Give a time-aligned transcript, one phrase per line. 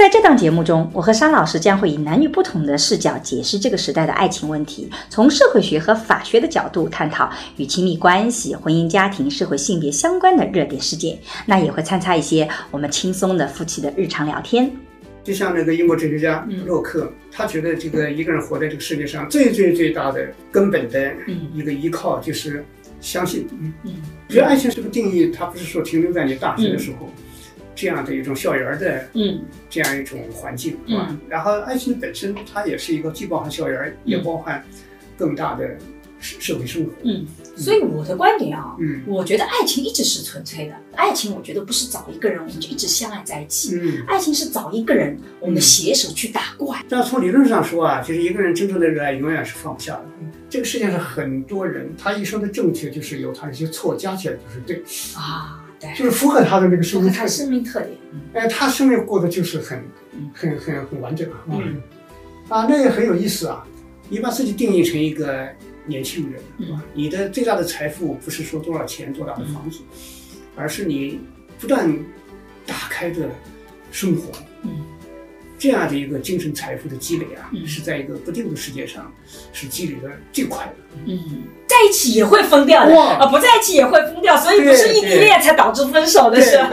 [0.00, 11.18] 在这档节目中，我和沙老师将会以男女不同的视角解释这个时代的爱情问题，从社会学和法学的角度探讨与亲密关系、婚姻家庭、社会性别相关的热点事件。
[11.44, 14.72] 那也会参差一些我们轻松的夫妻的日常聊天。
[15.22, 21.12] 就像那个英国哲学家洛克，他觉得这个一个人活在这个世界上最最最大的根本的
[21.54, 22.64] 一个依靠就是
[23.02, 23.46] 相信。
[23.60, 23.92] 嗯嗯，
[24.30, 27.06] 觉得爱情这个定义，它不是说停留在你大学的时候。
[27.74, 34.64] 这样的一种校园的，嗯，这样一种环境，嗯，然后爱情本身它也是一个既包含校园，也包含
[35.16, 35.68] 更大的
[36.18, 37.24] 社社会生活，嗯，
[37.56, 46.84] 所以我的观点啊，嗯，我觉得爱情一直是纯粹的，爱情我觉得不是找一个人我们就一直相爱在一起，嗯，爱情是找一个人我们携手去打怪。
[46.88, 50.04] 但从理论上说啊，就是一个人真正的热爱永远是放不下的。
[50.50, 54.82] 这个世界上很多人，他一生的正确就是有他一些错加起来就是对。
[55.16, 55.59] 啊。
[55.96, 57.96] 就是符合他的那个生命特生命特点，
[58.34, 59.82] 哎，他生命过得就是很、
[60.34, 61.46] 很、很、很完整啊，
[62.48, 63.66] 啊，那也很有意思啊。
[64.08, 65.48] 你把自己定义成一个
[65.86, 66.82] 年轻人，对吧？
[66.92, 69.80] 你的最大的财富不是说多少钱、多大的房子，
[70.56, 71.20] 而是你
[71.58, 71.88] 不断
[72.66, 73.30] 打开的
[73.90, 74.32] 生活。
[75.60, 79.12] 这样的一个精神财富的积累啊，是在一个不定的世界上
[79.52, 80.72] 是积累的最快的。
[81.04, 86.56] 嗯，在一起也会疯掉的啊，不在一起也会疯掉，所以不是异地恋才导致分手的是。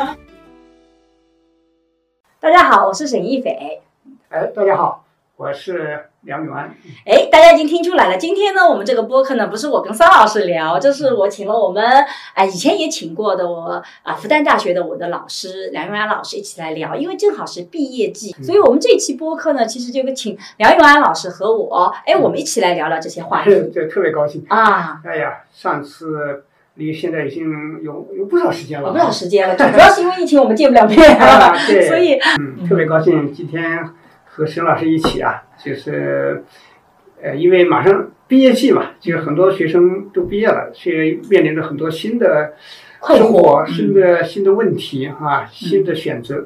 [2.40, 3.82] 大家好，我是沈一斐。
[4.30, 5.06] 哎，大家好，
[5.38, 6.00] 我是。
[6.22, 8.18] 梁永安，哎，大家已经听出来了。
[8.18, 11.82] 今天呢，我们这个播客呢，不是我跟桑老师聊，这是我请了我们
[12.34, 23.52] 啊，以前也请过的我啊，复旦大学的我的老师梁永安老师一起来聊，因为正好是毕业季，所以我们这期播客呢，其实就请梁永安老师和我，哎，我们一起来聊聊这些话题。
[23.74, 25.00] 对，特别高兴啊！
[25.06, 26.44] 哎呀，上次
[26.74, 33.64] 离现在已经有有不少时间了，有不少时间了，主要是因为疫情，我们见不了面啊，对，所以嗯，特别高兴今天。
[34.38, 36.44] 和沈老师一起啊，就是，
[37.20, 42.54] 呃，因为马上毕业季嘛，就是很多学生都毕业了，所以面临着很多新的
[43.08, 46.46] 生活、新的新的问题啊，新的选择，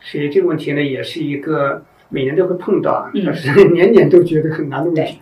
[0.00, 5.18] 所以这个问题呢，也是一个每年都会碰到，但是 年年都觉得很难的问题。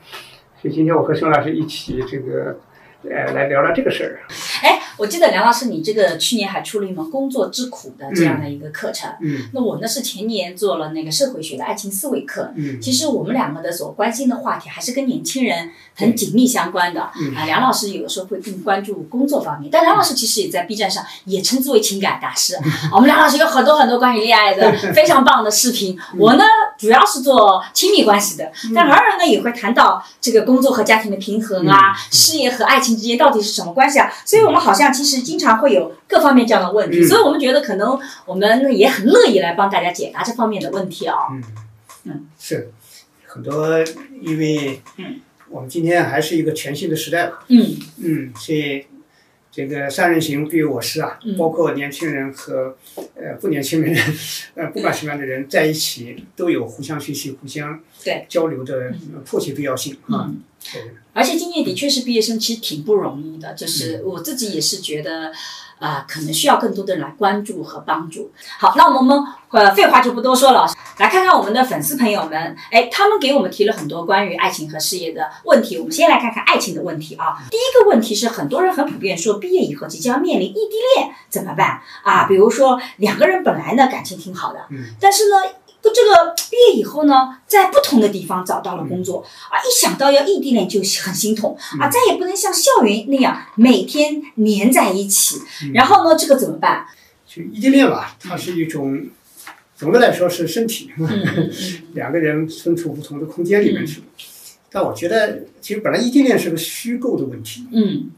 [0.62, 2.56] 所以今天我和沈老师一起这个，
[3.03, 4.21] 呃，来聊聊这个事儿。
[4.66, 4.82] 哎。
[4.99, 9.10] 我记得梁老师，你这个去年还出了一门工作之苦的这样的一个课程。
[9.21, 12.50] 嗯，那我呢是前年做了那个社会学的爱情思维课。
[12.56, 17.10] 嗯，其实我们两个的所关心的话题还是跟年轻人很紧密相关的。
[17.21, 22.59] 嗯，啊，梁老师有的时候会更关注工作方面，但梁老师其实也在 B 站上也称之为情感大师。
[22.91, 25.94] 我们梁老师有很多很多关于恋爱的非常棒的视频。
[26.16, 26.44] 我呢
[26.78, 34.10] 主要是做亲密关系的，但偶尔呢也会谈到这个工作和家庭的平衡啊，事业和爱情之间到底是什么关系啊？
[34.25, 34.93] 所以我们好像。
[34.93, 41.17] 其实经常会有各方面这样的问题，所以我们觉得可能我们也很乐意来帮大家解答这方面的问题啊。
[41.33, 41.43] 嗯
[42.05, 42.71] 嗯，是
[43.27, 43.78] 很多，
[44.22, 47.45] 因为嗯，我们今天还是一个全新的时代吧。
[47.49, 48.87] 嗯嗯，所以
[49.50, 52.77] 这个三人行必有我师啊，包括年轻人和
[53.15, 53.97] 呃不年轻的人，
[54.55, 60.31] 呃不管什么样的人在一起，都有互相学习、互相对交流的迫切必要性啊。
[61.12, 63.54] 而且今年的确是毕业生，其实挺不容易的。
[63.54, 65.32] 就是我自己也是觉得，
[65.78, 68.31] 啊，可能需要更多的人来关注和帮助。
[68.59, 69.19] 好，那我们
[69.50, 70.66] 呃废话就不多说了，
[70.99, 75.78] 来看看我们的粉丝朋友们，哎，他们给我们提了很多关于爱情和事业的问题。
[75.78, 77.38] 我们先来看看爱情的问题啊。
[77.50, 82.27] 第一个问题是，很多人很普遍说，毕业以后即将面临异地恋怎么办啊？
[82.27, 84.60] 比如说两个人本来呢感情挺好的，
[85.00, 85.37] 但是呢。
[85.95, 95.41] 这个毕业以后呢，在不同的地方找到了工作啊，一想到要异地恋就很心痛啊，再也不能像校园那样每天黏在一起。
[95.75, 96.87] 然后呢，这个怎么办？
[97.27, 99.07] 就异地恋吧，它是一种，
[99.77, 100.91] 总的来说是身体，
[101.95, 104.03] 两个人身处不同的空间里面去。
[104.71, 107.66] 但我觉得，其实本来异地恋是个虚构的问题。
[107.72, 108.10] 嗯，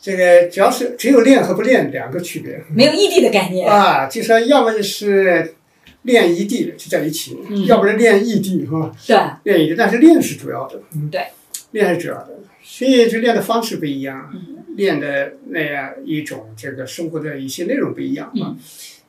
[0.00, 5.56] 这个只要是只有恋和不恋两个区别，没有异地的概念啊，就说要么就是。
[6.04, 7.36] 恋异地就在一起，
[7.66, 8.90] 要不然练异地哈。
[9.06, 9.16] 对。
[9.42, 10.80] 恋异地，但是练是主要的。
[10.94, 11.26] 嗯，对。
[11.72, 14.32] 练是主要的，所以就练的方式不一样，
[14.76, 18.54] 练的那样一种这个生活的一些内容不一样啊。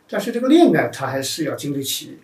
[0.10, 2.18] 但是这个练呢，它还是要经得起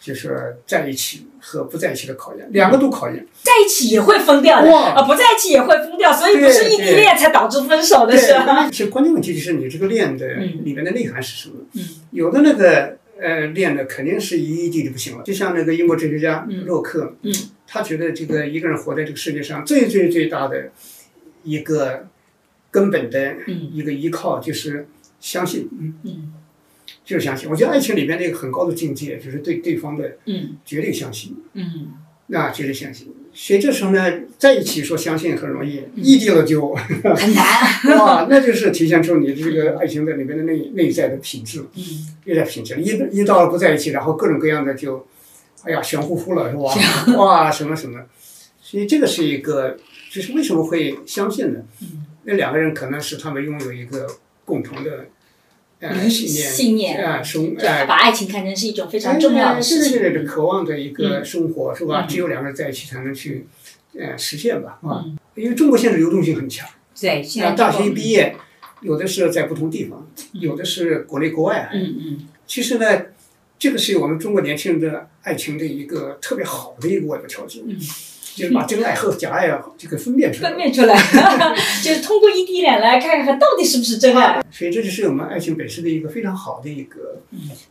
[0.00, 3.26] 就是在一起和不在一起的考验，两个都考验。
[3.42, 8.68] 在一起也会疯掉的啊，不在一起也会疯掉，所以不是异地恋才导致分手的是吧？
[8.70, 10.26] 其实关键问题就是你这个恋的
[10.64, 11.54] 里面的内涵是什么？
[11.74, 17.32] 嗯，有的那个呃练的肯定是一一地就不行了，就像那个英国哲学家洛克，嗯，
[17.66, 20.72] 他觉得这个一个人活在这个世界上最最最大的
[21.44, 22.08] 一个
[22.70, 24.88] 根本的一个依靠就是
[25.20, 26.32] 相信，嗯嗯。
[27.04, 30.56] 就是相信，我觉得爱情里面那个很高的境界，就是对对方的嗯。
[30.64, 31.36] 绝对相信。
[31.54, 31.92] 嗯，
[32.32, 33.12] 那绝对相信。
[33.34, 37.96] 所以这时候呢，在一起说相信很容易，异地了就很难。
[37.98, 41.60] 哇，那就是体现出你这个爱情的里面的内内在的品质。
[41.74, 41.82] 嗯，
[42.24, 45.06] 内在品质，一一到了不在一起，然后各种各样的就，
[45.64, 47.16] 哎呀，玄乎乎了，是吧？
[47.16, 48.00] 哇，什么什么。
[48.60, 49.78] 所以这个是一个，
[50.10, 51.60] 就是为什么会相信呢？
[52.24, 54.06] 那两个人可能是他们拥有一个
[54.44, 55.06] 共同的。
[56.08, 57.56] 信念啊，生
[57.88, 62.06] 把爱情看成是一种非常重要的事情，对对对，渴望的一个生活是吧？
[62.08, 63.46] 只有两个人在一起才能去，
[63.98, 66.68] 呃，实现吧，啊，因为中国现在流动性很强，
[67.00, 67.52] 对，现在。
[67.52, 68.36] 大学一毕业，
[68.80, 73.06] 有的是在不同地方，有的是国内国外，嗯嗯，其实呢，
[73.58, 77.62] 这个是我们中国年轻人的爱情的一个特别好的一个外部条件。
[78.34, 80.96] 就是把真爱和假爱这个分辨出来，分辨出来，
[81.82, 84.42] 就是通过异地恋来看看到底是不是真爱。
[84.50, 87.20] 所以这就是我们爱情本身的一个非常好的一个，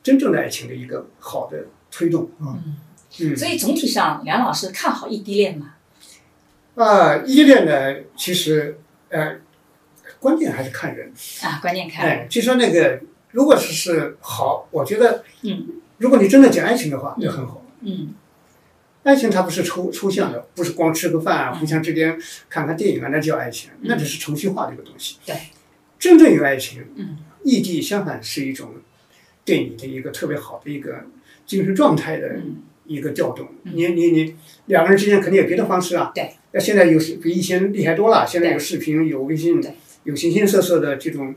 [0.04, 2.58] 真正的爱情的一个好的推动啊。
[3.20, 5.74] 嗯，所以总体上，梁老师看好异地恋吗？
[6.76, 8.80] 啊，异地恋呢，其实
[9.10, 9.38] 呃，
[10.20, 11.12] 关键还是看人
[11.42, 12.06] 啊，关键看。
[12.06, 13.00] 哎，就说那个，
[13.32, 15.68] 如果是是好，我觉得，嗯，
[15.98, 17.64] 如果你真的讲爱情的话，那很好。
[17.82, 18.14] 嗯。
[19.04, 22.20] 爱情它不是抽抽象的，不是光吃个饭啊，互相之间
[22.50, 25.18] 看看电影啊，那叫爱情，那只是程序化的一个东西。
[25.26, 25.36] 对，
[25.98, 26.84] 真正有爱情，
[27.44, 28.76] 异地相反是一种
[29.44, 31.06] 对你的一个特别好的一个
[31.46, 32.40] 精神状态的
[32.86, 33.48] 一个调动。
[33.64, 34.36] 你你你
[34.68, 36.12] 两个人之间肯定有别的方式啊。
[36.14, 36.36] 对。
[36.54, 39.62] 那现在有比以前厉害多了，现在有视频，有微信，
[40.04, 41.34] 有形形色色的这种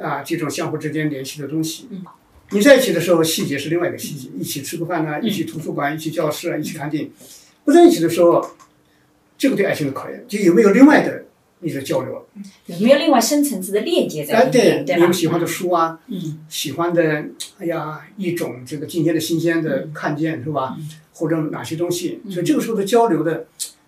[0.00, 1.86] 啊这种相互之间联系的东西。
[2.50, 7.10] 你在一起的时候，细节是另外一个细节，一起吃个饭呢，一起图书馆，一起教室啊，一起看电影。
[7.64, 8.46] 不在一起的时候，
[9.36, 11.24] 这个对爱情的考验，就有没有另外的
[11.60, 12.26] 你的交流，
[12.66, 15.00] 有没有另外深层次的链接在里面，对吧？
[15.00, 17.24] 你们喜欢的书啊，嗯，喜欢的，
[17.58, 20.76] 哎呀，一种这个今天的新鲜的看见是吧？
[21.14, 23.46] 或者哪些东西，所以这个时候的交流的，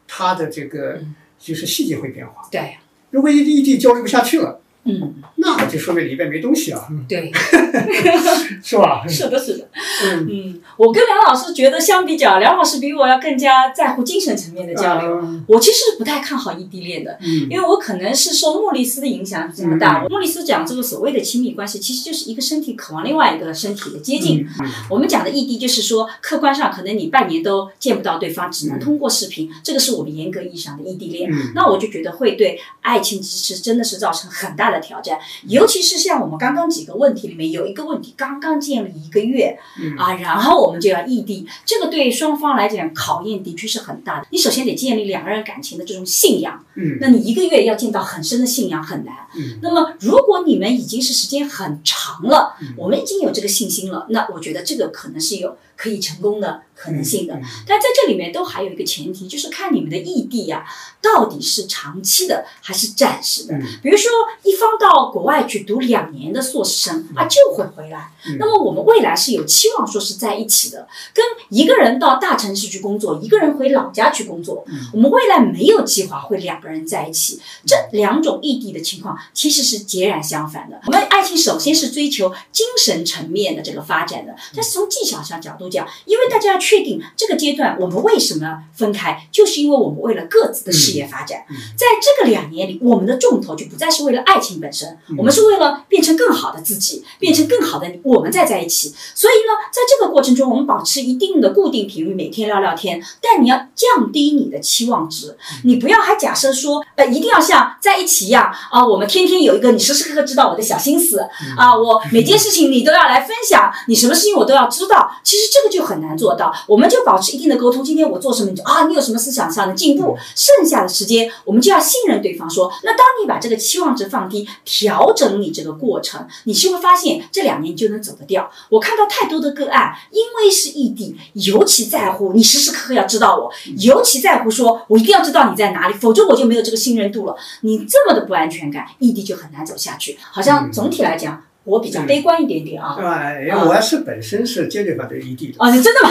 [0.08, 1.00] 它的这个
[1.38, 2.48] 就是细节会变化。
[2.50, 2.76] 对，
[3.10, 4.60] 如果异地异地交流不下去了。
[4.86, 6.88] 嗯，那就说明里边没东西啊。
[7.08, 7.30] 对，
[8.62, 9.04] 是吧？
[9.08, 9.65] 是的，是的。
[10.04, 15.22] 嗯，嗯我跟梁老师觉得相比较，梁老师比我要更加在乎精神层面的交流。
[15.46, 17.18] 我其实不太看好异地恋的，
[17.50, 20.06] 因为我可能是受莫里斯的影响这么大。
[20.08, 24.46] 莫里斯讲这个所谓的亲密关系，其实就是一个身体渴望另外一个身体的接近。
[24.88, 31.30] 我们讲的异地，就是说客观上可能你半年都见不到对方，只能通过视频，这个是我们严格意义上的异地恋。
[31.54, 34.76] 那我就觉得会对爱情其实真的是造成很大的。
[34.86, 35.18] 挑战，
[35.48, 39.58] 尤其是像我们刚刚几个问题里面有一个问题，刚刚建立一个月
[39.98, 44.26] 啊，然后我们就要异地，这个对双方来讲考验的确是很大的。
[44.30, 49.14] 你首先得建立两个人感情的这种信仰，嗯，那你一个月要见到很深的信仰很难。
[49.36, 57.34] 嗯，那么如果你们已经是时间很长了，我们已经有这个信心了，那我觉得这个可能是有可以成功的可能性的。
[57.66, 60.64] 但在这里面都还有一个前提，就是看你们的异地呀，
[61.02, 63.58] 到底是长期的还是暂时的。
[63.82, 64.10] 比如说
[64.44, 64.66] 一方。
[64.78, 68.12] 到国外去读两年的硕士生啊，就会回来。
[68.38, 74.66] 那么我们未来是有期望说是在一起的，跟一个人到大城市去工作，一个人回老家去工作。
[74.92, 80.78] 我们未来没有计划会两个人在一起，这两种异地的情况其实是截然相反的。
[80.86, 91.44] 我们爱情首先是追求精神层面的这个发展的，但是从技巧上角度讲，因为大家要确定这个阶段我们为什么分开，就是因为我们为了各自的事业发展。
[91.76, 94.56] 在这个两年里，我们的重头就不再是为了爱情。
[94.60, 98.94] 本身，我们是为了变成更好的自己，变成更好的你，我们再在一起。
[99.14, 103.02] 所以呢，在这个过程中，我们保持一定的固定频率，每天聊聊天。
[103.20, 108.82] 但你要降低你的期望值，你不要还假设说，呃，一定要像在一起一样啊。
[108.86, 111.18] 我们天天有一个，你时时刻刻知道我的小心思
[111.58, 115.10] 啊，我每件事情你都要来分享，你什么事情我都要知道。
[115.22, 116.52] 其实这个就很难做到。
[116.66, 117.82] 我们就保持一定的沟通。
[117.82, 120.16] 今天我做什么，你就啊，你有什么思想上的进步？
[120.34, 122.48] 剩下的时间，我们就要信任对方。
[122.50, 124.46] 说，那当你把这个期望值放低。
[124.64, 128.50] 调整你这个过程，你是会发现这两年你就能走得掉。
[128.68, 137.36] 我看到太多的个案，因为是异地，尤其在乎你时时刻刻要知道我，尤其在乎说我一定要知道你在哪里，否则我就没有这个信任度了。
[137.62, 140.18] 你这么的不安全感，异地就很难走下去。
[140.30, 142.96] 好像总体来讲，我比较悲观一点点啊。
[142.98, 145.56] 啊，因为我是本身是坚决反对异地的。
[145.58, 146.10] 哦，你真的吗？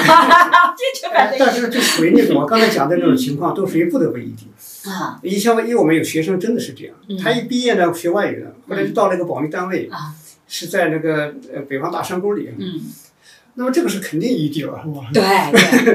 [0.76, 1.40] 坚决反对。
[1.40, 4.48] 但是就属于那种我刚才讲的那种情况，都属于不得不异地。
[4.90, 5.18] 啊。
[5.24, 9.90] 以前因为我们有学生真的是这样，他一毕业呢学外语的，后来就到了一个保密单位，
[10.48, 12.50] 是在那个呃北方大山沟里。
[12.58, 12.82] 嗯。
[13.56, 15.08] 那么这个是肯定异地了，是吧？
[15.14, 15.24] 对。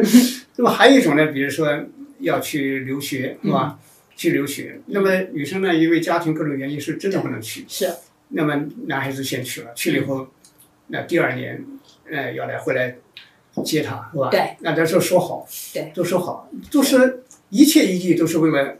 [0.57, 1.69] 那么还有一种呢，比如说
[2.21, 3.79] 要去留学，是吧？
[4.17, 4.81] 去留学。
[4.87, 7.67] 那么女生呢，因为家庭各种原因，是真的不能去。
[7.69, 7.90] 是。
[8.30, 8.54] 那么
[8.87, 10.26] 男孩子先去了，去了以后，
[10.88, 11.64] 那第二年，
[12.10, 12.96] 呃，要来回来
[13.64, 14.30] 接他，是吧？
[14.30, 14.56] 对。
[14.60, 18.76] 那咱就说好，对，都说好，都是一切异地都是为了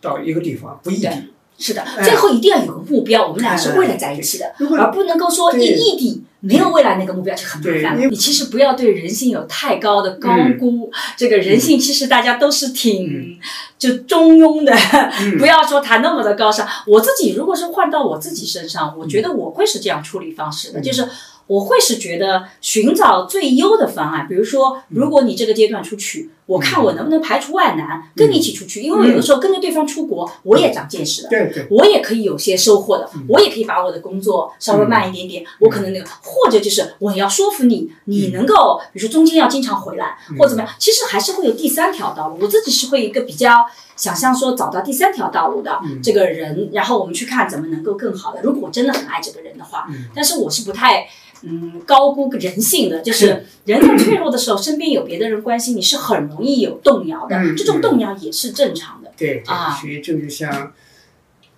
[0.00, 1.32] 到一个地方，不异地。
[1.58, 4.46] 是的，最后一定要有个目标，我们俩是为了在一起的，
[4.78, 8.10] 而不能够说一异地没有未来那个目标就很麻烦。
[8.10, 13.36] 你其实不要对人性有太高的高估，这个人性其实大家都是挺
[13.76, 14.72] 就中庸的，
[15.36, 16.64] 不要说谈那么的高尚。
[16.86, 21.08] 我自己如果是换到我自己身上，我觉得我会是这样处理方式的，就是。
[21.48, 48.42] 我会是觉得寻找最优的方案，比如说，如果你这个阶段出去，我看我能不能排除万难跟你一起出去，因为有的时候跟着对方出国，我也长见识了，对对，我也可以有些收获的，我也可以把我的工作稍微慢一点点，我可能那个，或者就是我要说服你，你能够，比如说中间要经常回来或怎么样，其实还是会有第三条道路，我自己是会一个比较想象说找到第三条道路的这个人，然后我们去看怎么能够更好的。
[48.42, 51.08] 如果我真的很爱这个人的话，但是我是不太。
[51.42, 59.12] 嗯，高估人性的就是人在脆弱的时候，身边有别的人关心你是很容易有动摇的，这种动摇也是正常的。
[59.16, 60.72] 对啊，所以这就像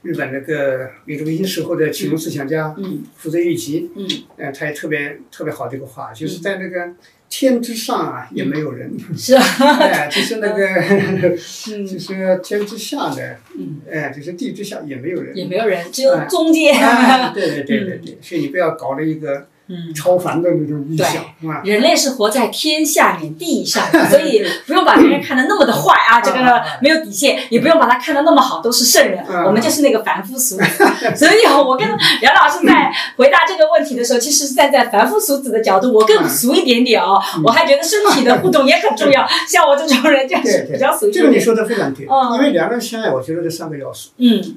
[0.02, 4.06] 日本那个民族英时候的启蒙思想家，嗯，福泽谕吉，嗯，
[4.36, 6.92] 呃，他也特别特别好这个话，就是在那个
[7.28, 9.42] 天之上啊，也没有人，是啊，
[9.80, 10.66] 哎，就是那个，
[11.86, 16.74] 就是天之下的，嗯，哎，就是地之下也没有人，也没有人，只有中间。
[17.32, 19.48] 对对对对 对，所以你不要搞了一个。
[19.72, 21.24] 嗯，超凡的那种意象，
[21.62, 30.62] 人类是活在天下面地上， 所以不用把别人看得那么的坏啊， 这个没有底线，也不用把他看得那么好，都是圣人，我们就是那个凡夫俗子。
[31.14, 31.86] 所以我跟
[32.20, 44.56] 梁老师在回答这个问题的时候，其实是站在凡夫俗子的角度，我更俗一点点哦，我还觉得身体的互动也很重要，像我这种人就是比较俗这个你说的非常对，因为两个人相爱，我觉得这三个要素，嗯，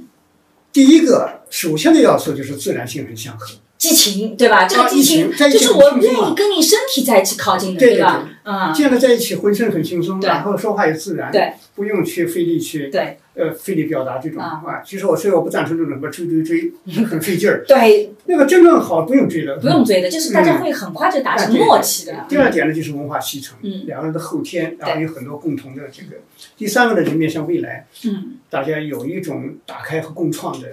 [0.72, 3.48] 第一个首先的要素就是自然性很相合。
[3.84, 4.66] 激情，对吧？
[4.66, 8.30] 这个激情就是我愿意跟你身体在一起靠近的，对吧？
[8.46, 14.82] 嗯，见了在一起浑身很轻松，然后说话也自然，对，不用去费力去，对，呃，费力表达这种啊。
[14.86, 16.72] 其实我所以我不赞成这种什么追追追，
[17.04, 17.66] 很费劲儿。
[17.68, 22.26] 对，那个真正好不用追的，不用追的，就是大家会很快就达成默契的。
[22.30, 26.22] 第二点呢，就是文化继承，两个人的后天，然后有很多共同的这个。
[26.56, 30.68] 第三个呢，就面向未来，嗯，大家有一种打开和共创的。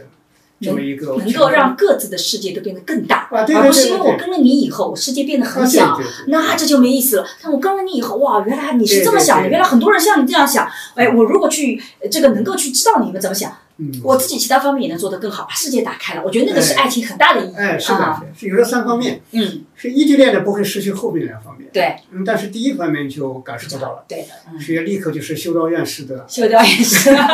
[0.60, 7.26] 这么一个能够让各自的世界都变得更大，而不是因为我跟了你以后，我世界变得很小，那这就没意思了。
[7.42, 10.68] 但我跟了你以后，哇，原来你是这么想的，原来很多人像你这样想。
[10.94, 13.56] 哎，我如果去这个能够去知道你们怎么想。
[14.04, 16.22] 我自己其他方面也能做得更好，把世界打开了。
[16.22, 17.54] 我觉得那个是爱情很大的意义。
[17.56, 19.22] 哎，是的，是有这三方面。
[19.30, 21.66] 嗯，是异地恋的不会失去后面两方面。
[21.72, 24.04] 对，嗯，但是第一方面就感受不到了。
[24.06, 26.24] 对的，所以立刻就是修道院式的。
[26.28, 27.04] 修道院式。
[27.08, 27.26] 虽然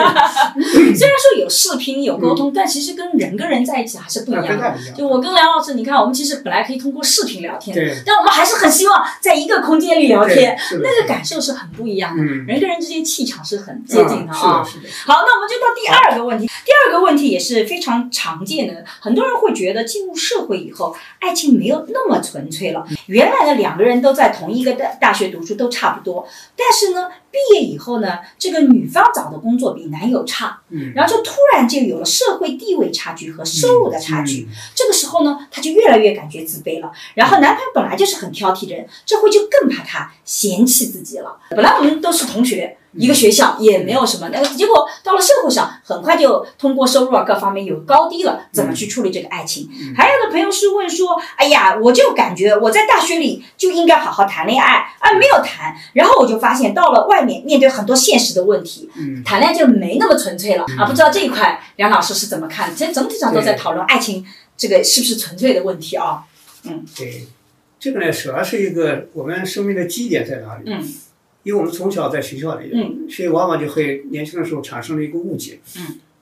[0.94, 4.74] 说有视频有沟通，但其实跟人跟人在一起还是不一样的。
[4.96, 12.22] 就我跟梁老师，你看，我们其实本来可以通过视频聊天，对但我们还是很希望在一个空间里聊天，那个感受是很不一样的。
[12.22, 14.88] 人跟人之间气场是很接近的啊是的。
[15.06, 16.46] 好，那我们就到第二个问题。
[16.46, 22.84] 第二个问题也是非常常见的，很多人会觉得进入社会以后，爱情没有那么纯粹了。
[23.06, 26.26] 原来的两个人都在同一个大大学读书都差不多，
[26.56, 34.48] 但是呢，毕业以后呢，这个女方找的工作比男友差，嗯，然后就突然就有了社会地位差距和收入的差距。
[34.74, 36.90] 这个时候呢，她就越来越感觉自卑了。
[37.14, 41.36] 然后男朋友本来就是很挑剔的人，这回就更怕她嫌弃自己了。
[41.50, 42.76] 本来我们都是同学。
[42.96, 49.68] 一个学校也没有什么，那个结果到了社会上，很快就通过收入啊各方面有高低了，怎么去处理这个爱情？
[49.96, 60.86] 还有的朋友是问说，哎呀，我就感觉我在大学里就应该好好谈恋爱，啊，没有谈，然后我就发现到了外面面对很多现实的问题，嗯谈恋爱就没那么纯粹了啊！
[60.86, 62.74] 不知道这一块梁老师是怎么看？
[62.74, 64.26] 其实整体上都在讨论爱情
[64.56, 66.24] 这个是不是纯粹的问题啊？
[66.64, 67.26] 嗯，对，
[67.78, 70.62] 这个呢主要是一个我们生命的基点在哪里？
[70.66, 70.94] 嗯。
[71.46, 72.72] 因为我们从小在学校里，
[73.08, 75.60] 所以往往就会年轻的时候产生了一个误解，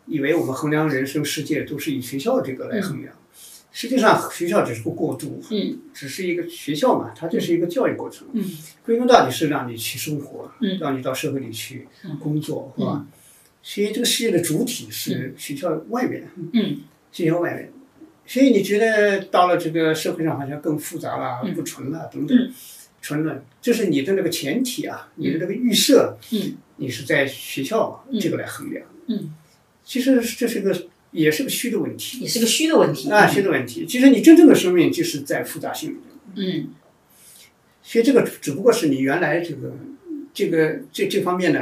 [0.04, 3.14] 以为我们衡量人生世界都是以学校这个来衡量。
[3.72, 5.42] 实际上，学校只是个过渡，
[5.94, 8.28] 只是一个学校嘛，它就是一个教育过程。
[8.84, 11.88] 归根到底是让你去生活，让你到社会里去
[12.20, 13.06] 工作，是吧？
[13.62, 16.28] 所以这个世界的主体是学校外面，
[17.10, 17.72] 学校外面。
[18.26, 22.52] 所以你觉得到了这个社会上好像更复杂了，不纯了等等，
[23.04, 29.34] 纯论，就是你的那个前提啊，你的那个预设，嗯，你是在学校这个来衡量，嗯，
[29.84, 33.10] 其实这是个也是个虚的问题，也是个虚的问题。
[33.10, 33.84] 啊，虚的问题。
[33.84, 35.96] 其实你真正的生命就是在复杂性里
[36.34, 36.74] 面，嗯，
[37.82, 39.74] 所以这个只不过是你原来这个
[40.32, 41.60] 这个这这方面呢，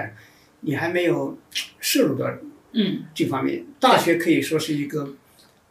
[0.61, 1.37] 你还没有
[1.81, 2.31] 摄入到。
[2.75, 5.15] 嗯，这方面，大学可以说是一个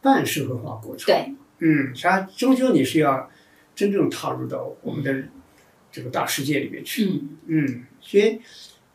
[0.00, 1.06] 半社会化过程。
[1.06, 3.28] 对，嗯，它终究你是要
[3.74, 5.24] 真正踏入到我们的
[5.92, 7.04] 这个大世界里面去。
[7.04, 8.40] 嗯嗯，所以，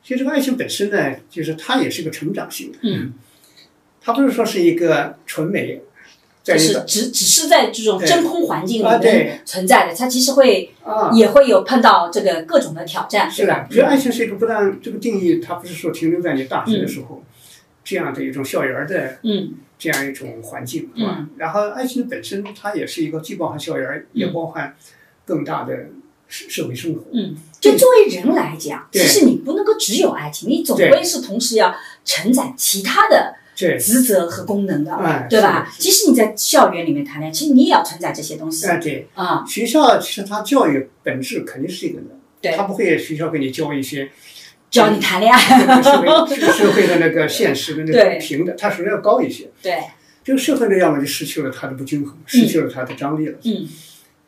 [0.03, 2.79] 所以这个爱情本身呢，就是它也是个成长性的。
[2.81, 3.13] 嗯，
[4.01, 5.81] 它不是说是一个纯美，
[6.43, 13.67] 就是只只是在这种真空环境里面存在的，它其实会啊也会有碰到这个各种的挑战，是吧？
[13.69, 17.23] 所以爱情是一个不但这个定义，它不是说停留在你大学的时候。
[17.89, 21.25] 这样的一种校园的，嗯，这样一种环境，是吧？
[21.37, 24.75] 然后爱情本身它也是一个既包含校园，也包含
[25.23, 25.87] 更大的
[26.27, 27.01] 社社会生活。
[27.13, 35.73] 嗯，就作为人来讲，其实你不能够只有爱情，你总归是同时要承载其他的职责和功能的，对吧？
[35.77, 38.67] 即使你在校园里面谈恋爱，其实你也要承载这些东西。
[38.67, 42.07] 啊，对啊，学校其实它教育本质肯定是一个的，
[42.41, 44.09] 对，他不会学校给你教一些。
[44.69, 46.07] 教你谈恋爱，社会
[46.37, 49.49] 社会的那个 现实的那个平的，它首先要高一些。
[49.61, 49.81] 对，
[50.25, 53.37] 这个社会呢，要么就失去了它的不均衡，失去了它的张力了。
[53.45, 53.65] 嗯，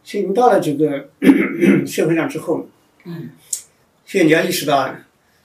[0.09, 1.07] 所以你到了这个
[1.85, 2.67] 社会上之后，
[3.05, 3.29] 嗯，
[4.07, 4.95] 所以你要意识到，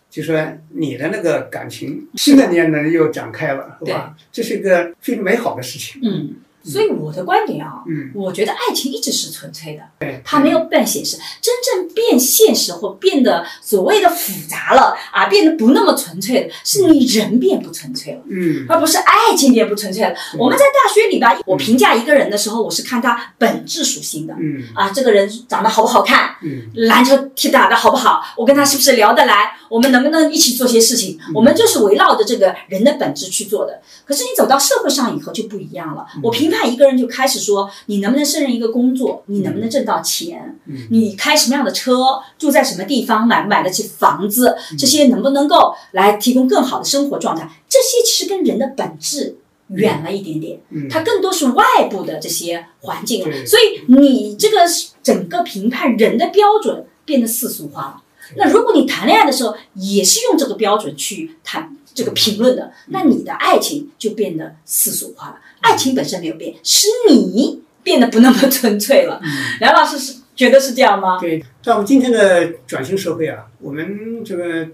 [0.09, 4.17] 就说你的那个感情新的年轮又展开了，是吧？
[4.33, 6.01] 这是一个非常美好的事情。
[6.03, 6.37] 嗯。
[6.65, 11.17] 所以我的观点啊，嗯，我觉得爱情一直是纯粹的，对，它没有变现实。
[11.41, 20.15] 真正变现实或变得所谓的复杂了啊，变得不那么纯粹的，是你人变不纯粹了，嗯，而不是爱情变不纯粹了。
[20.39, 33.83] 我们在大学里边，我评价一个人的时候，我是看他本质属性的，嗯，啊，这个人长得好不好看，嗯，篮球踢打的好不好，我跟他是不是聊得来，我们能不能一起做些事情，我们就是围绕着这个人的本质去做的。
[34.07, 37.35] 可是你走到社会上以后就不一样了，我评判一个人就开始。
[37.45, 39.23] 说你能不能胜任一个工作？
[39.27, 40.59] 你能不能挣到钱？
[40.91, 41.97] 你开什么样的车？
[42.39, 43.27] 住在什么地方？
[43.27, 44.57] 买不买得起房子？
[44.79, 47.51] 这些能不能够来提供更好的生活状态？
[47.69, 49.37] 这些其实跟人的本质
[49.69, 53.25] 远了一点点，它更多是外部的这些环境。
[53.45, 54.61] 所以你这个
[55.03, 58.03] 整个评判人的标准变得世俗化了。
[58.37, 65.41] 那如果你谈恋爱的时候也是用这个标准去谈这个评论的，那你的爱情就变得世俗化了。
[65.61, 69.21] 爱情本身没有变，是你变得不那么纯粹了。
[69.61, 71.19] 梁老师是觉得是这样吗？
[71.21, 74.69] 对，在我们今天的转型社会啊，我们这个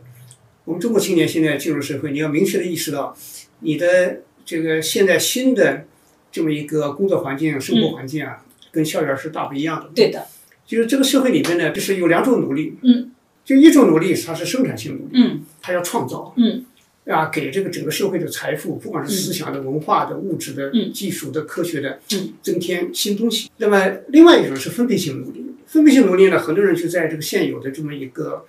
[0.64, 3.14] 我们中国青年现在进入社会，你要明确的意识到，
[3.61, 5.85] 你的这个现在新的
[6.33, 9.90] 这么一个工作环境、生活环境啊，跟校园是大不一样的。
[9.94, 10.26] 对的，
[10.66, 12.78] 就是这个社会里边呢，就是有两种努力。
[12.83, 13.12] 嗯，
[13.44, 15.11] 就一种努力，它是生产性努力。
[15.12, 16.33] 嗯，它要创造。
[16.37, 16.64] 嗯。
[17.11, 21.99] 啊，给这个整个社会的财富，不管是思想的、文化的、物质的、技术的、科学的，
[22.40, 23.51] 增添新东西。
[23.57, 25.44] 那么，另外一种是分配性努力。
[25.66, 28.44] 分配性努力呢，很多人就在这个现有的这么一个，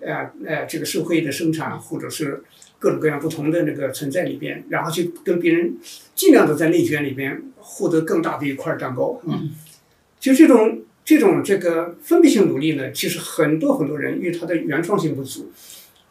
[0.00, 2.42] 呃呃，这个社会的生产或者是
[2.78, 5.76] 各种各样不同的那个存在里边，然后去跟别人
[6.14, 9.20] 尽量的在内卷里边获得更大的一块蛋糕。
[9.26, 9.50] 嗯，
[10.20, 15.50] 就这种这种这个分配性努力呢，其实很多很多人因为他的原创性不足，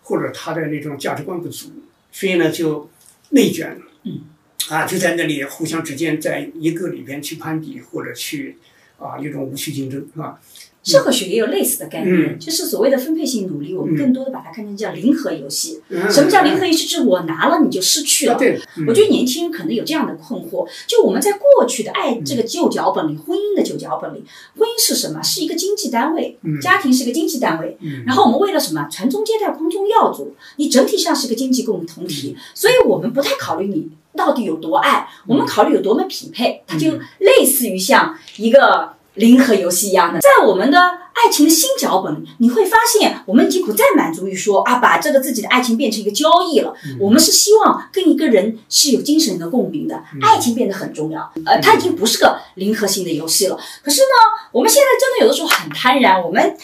[0.03, 1.71] 或者他的那种价值观不足。
[2.11, 2.89] 所以呢，就
[3.29, 4.21] 内卷了，嗯，
[4.69, 8.57] 啊，就在那里互相之间在一个里边去攀比或者去
[8.97, 10.41] 啊一种无序竞争，是吧？
[10.83, 15.81] 社会学也有类似的概念，就是所谓的分配性努力，我们更多的把它看成叫零和游戏。
[16.09, 16.85] 什么叫零和游戏？
[16.85, 18.35] 就是我拿了你就失去了。
[18.35, 24.23] 对，我觉得年轻人可能有这样的困惑，就我们在过去的爱这个旧脚本里，婚姻的旧脚本里，
[24.57, 25.21] 婚姻是什么？
[25.21, 27.77] 是一个经济单位，家庭是个经济单位。
[28.05, 28.87] 然后我们为了什么？
[28.89, 36.63] 传宗接代、光宗耀祖，你整体上是个经济共同体，所以我们不太考虑你到底有多爱，我们考虑有多么匹配。
[36.65, 38.97] 它就类似于像一个。
[39.19, 40.77] 零和游戏一样的，在我们的
[41.21, 46.73] 爱情的新脚本，你会发现，我们已经不再满足于说啊，把这个自己的爱情变成一个交易了。
[46.99, 51.31] 我们是希望跟一个人是有精神的共鸣的，爱情变得很重要。
[51.45, 53.57] 呃，它已经不是个零和性的游戏了。
[53.83, 54.07] 可是呢，
[54.51, 56.57] 我们现在真的有的时候很贪婪，我们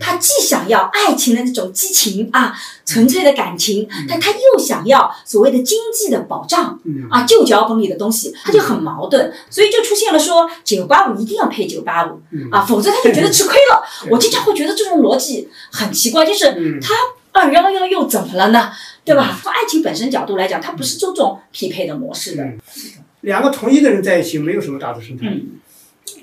[0.00, 2.52] 他既想要爱情的那种激情啊，
[2.84, 6.78] 纯粹的感情，但他又想要所谓的经济的保障
[7.10, 12.20] 啊，旧脚本里的东西，他就很矛盾，所以就出现了说九八五一定要配九八五。
[12.50, 13.82] 啊，否则他就觉得 吃亏了。
[14.08, 16.94] 我经常会觉得这种逻辑很奇怪，就是他
[17.32, 18.70] 二幺幺又怎么了呢？
[19.04, 19.38] 对吧？
[19.42, 22.52] 从爱情本身角度来讲，它不是这种匹配的模式的。
[23.22, 25.48] 两个同一个人在一起没有什么大的生产力，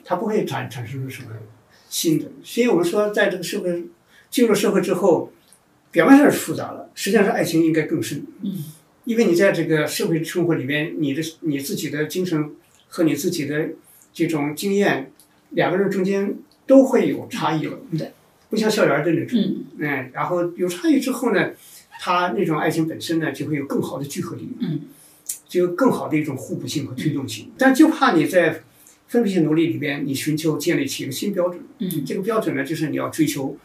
[0.04, 1.30] 他不会产产生出什么
[1.90, 2.26] 新的。
[2.44, 3.86] 所以我们说，在这个社会
[4.30, 5.32] 进入社会之后，
[5.92, 8.26] 表面上是复杂了，实际上是爱情应该更深。
[8.42, 8.64] 嗯，
[9.06, 12.52] 因为你在这个社会生活里面，你的你自己的精神
[12.88, 13.70] 和你自己的
[14.14, 15.12] 这种经验，
[15.52, 16.36] 两个人中间
[16.68, 17.80] 都会有差异了。
[17.98, 18.12] 对，
[18.50, 19.40] 不像校园的那种。
[19.40, 21.50] 嗯，哎，然后有差异之后呢，
[22.00, 24.50] 他那种爱情本身呢，就会有更好的聚合力。
[24.60, 24.82] 嗯。
[25.46, 28.64] 就更好的一种互补性和推动性，但就怕你在
[29.08, 31.62] 分配性努力里边，你寻求建立起一个新标准。
[31.80, 33.58] 嗯，这个标准呢，就是你要追求，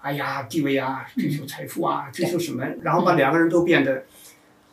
[0.00, 4.04] 哎呀，地位啊，追求财富啊，追求什么，然后把两个人都变得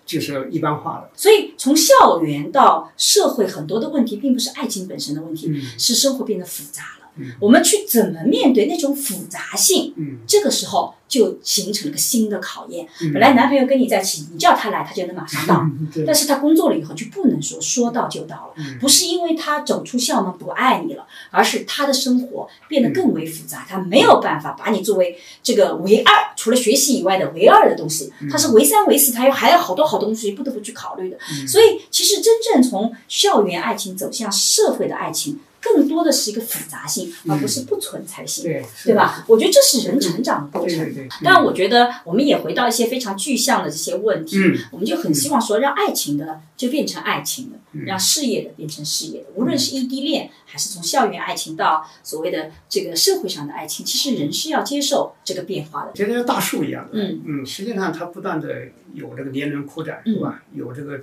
[0.05, 1.09] 就是一般化了。
[1.15, 7.04] 所以从校园到社会，很多的问题并不是爱情本身的问题，是生活变得复杂了。
[7.39, 9.93] 我们去怎么面对那种复杂性？
[9.97, 12.87] 嗯，这个时候就形成了个新的考验。
[13.13, 15.65] 本来男朋友跟你在一起，你叫他来，他就能马上到。
[16.05, 18.63] 但是他工作了以后就不能说说到就到了。
[18.79, 28.11] 不是因为他走出校门不爱你了，而是他的生活变得更为复杂，他没有办法把你作为这个唯二，除了学习以外的唯二的东西。
[28.29, 31.17] 他是唯三唯四，他又还有好多好多东西不得不去考虑的。
[31.47, 35.39] 所以，其实真正从校园爱情走向社会的爱情。
[35.65, 39.25] 更多的是一个复杂性，而不是不存在性，对对吧？
[39.27, 40.93] 我觉得这是人成长的过程。
[41.23, 44.37] 但我觉得我们也回到一些非常具象的这些问题，
[44.71, 49.27] 我们就很希望说，让爱情的就变成爱情的，让事业的变成事业的。
[49.35, 55.91] 无论是异地恋，还是从校园爱情到所谓的这个社会上的爱情，其实人是要接受这个变化的。
[55.93, 58.47] 就像大树一样的，嗯嗯，实际上它不断的
[58.93, 60.43] 有这个年轮扩展，是吧？
[60.53, 61.01] 有这个。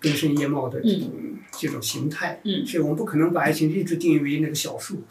[0.00, 1.10] 根深叶茂的这种
[1.52, 5.02] 这种形态，所以我们不可能把爱情一直定义为那个小树，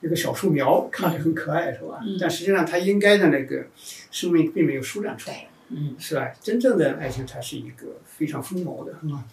[0.00, 2.00] 那个小树苗看着很可爱，是吧？
[2.20, 3.66] 但实际上它应该的那个
[4.10, 6.30] 生命并没有舒展出来，嗯是吧？
[6.42, 9.24] 真正的爱情才是一个非常丰茂的，是吧？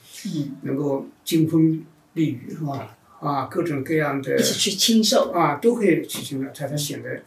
[0.61, 2.97] 能够经风历雨，是吧？
[3.19, 7.21] 啊，各种各样的一起去亲受啊，都会去亲受，才才显得。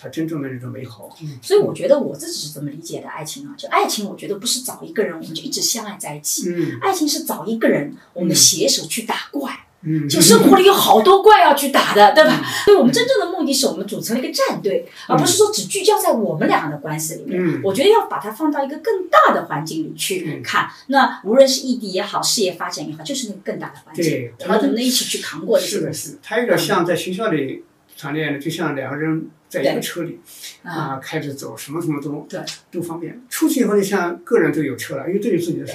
[0.00, 1.08] 它真正的那种美好，
[1.42, 12.42] 所以我觉得我自己是怎么理解的爱情啊，就爱情，我觉得不是找一个人我们就一直相爱在一起，爱情是找一个人我们携手去打怪，嗯就生活里有好多怪要去打的，对吧？
[12.64, 17.60] 所以我们真正的目的是我们组成了一个战队，而不是说只聚焦在我们两个的关系里面。
[17.62, 25.76] 我觉得要把它放到一个更大的环境里去看，那无论是异地也好，事业发展也好，就是那个更大的环境，我们能不能一起去扛过这些？
[25.76, 27.64] 是的，是，它有点像在学校里
[28.00, 29.28] 谈恋爱，就像两个人。
[29.50, 30.20] 在一个车里，
[30.62, 32.24] 啊，开着走，什么什么都
[32.70, 33.20] 都方便。
[33.28, 35.72] 出去以后，就像个人都有车了，因为都有自己的事。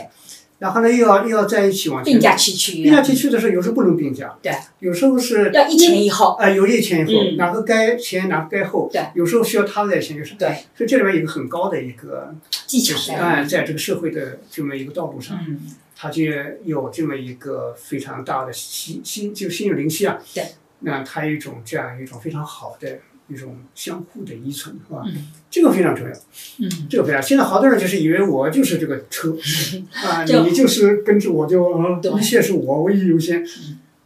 [0.59, 2.13] 然后呢，又要又要在一起往前。
[2.13, 2.81] 并驾齐驱。
[2.83, 4.33] 并驾齐驱的时候，有时候不能并驾。
[4.41, 4.53] 对。
[4.79, 5.51] 有时候是。
[5.51, 6.35] 要一前一后。
[6.35, 8.89] 啊，有一前一后，哪个该前，哪个该后。
[8.89, 9.01] 对。
[9.13, 10.35] 有时候需要他在前，就是。
[10.35, 10.47] 对。
[10.73, 12.33] 所以这里面有一个很高的一个
[12.65, 13.19] 技巧在。
[13.19, 15.37] 哎，在这个社会的这么一个道路上，
[15.93, 16.23] 他就
[16.63, 20.17] 有这么一个非常大的心心，就心有灵犀啊。
[20.33, 20.45] 对。
[20.79, 22.99] 那它有一种这样一种非常好的。
[23.27, 25.01] 一种相互的依存，是吧？
[25.49, 26.13] 这个非常重要。
[26.59, 27.19] 嗯，这个非常。
[27.19, 29.35] 现在好多人就是以为我就是这个车
[30.05, 33.43] 啊， 你就是跟着我就啊，一切是我唯一优先，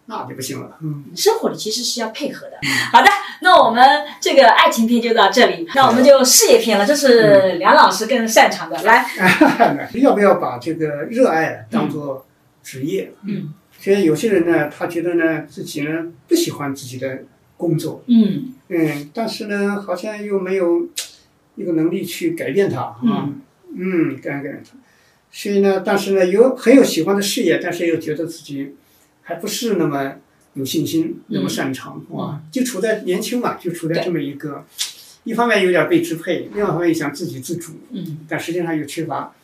[0.06, 0.78] 那就不行了。
[0.82, 2.54] 嗯，生活里其实是要配合的。
[2.94, 3.10] 好的，
[3.42, 3.84] 那我们
[4.22, 8.82] 这个爱情篇就到这里，那我们就事业篇了，这是梁老师更擅长的。
[8.84, 9.06] 来，
[9.96, 12.26] 要不要把这个热爱当做
[12.64, 13.12] 职业？
[13.28, 17.24] 嗯，现在有些人呢，他觉得呢，自己呢不喜欢自己的。
[17.60, 18.54] 工作，嗯。
[18.70, 20.88] 嗯，但是呢，好像又没有
[21.58, 23.30] 一个能力去改变它啊，
[23.76, 24.78] 嗯，改变它，
[25.30, 28.76] 所以呢，但是呢，有很有喜欢的事业，但是又觉得自己
[29.24, 30.14] 还不是那么
[30.54, 32.42] 有信心，那么擅长，是吧？
[32.50, 34.66] 就处在年轻嘛，就处在这么一个，
[35.26, 39.36] 一方面有点被支配，另外一方面想自给自主，嗯，但实际上又缺乏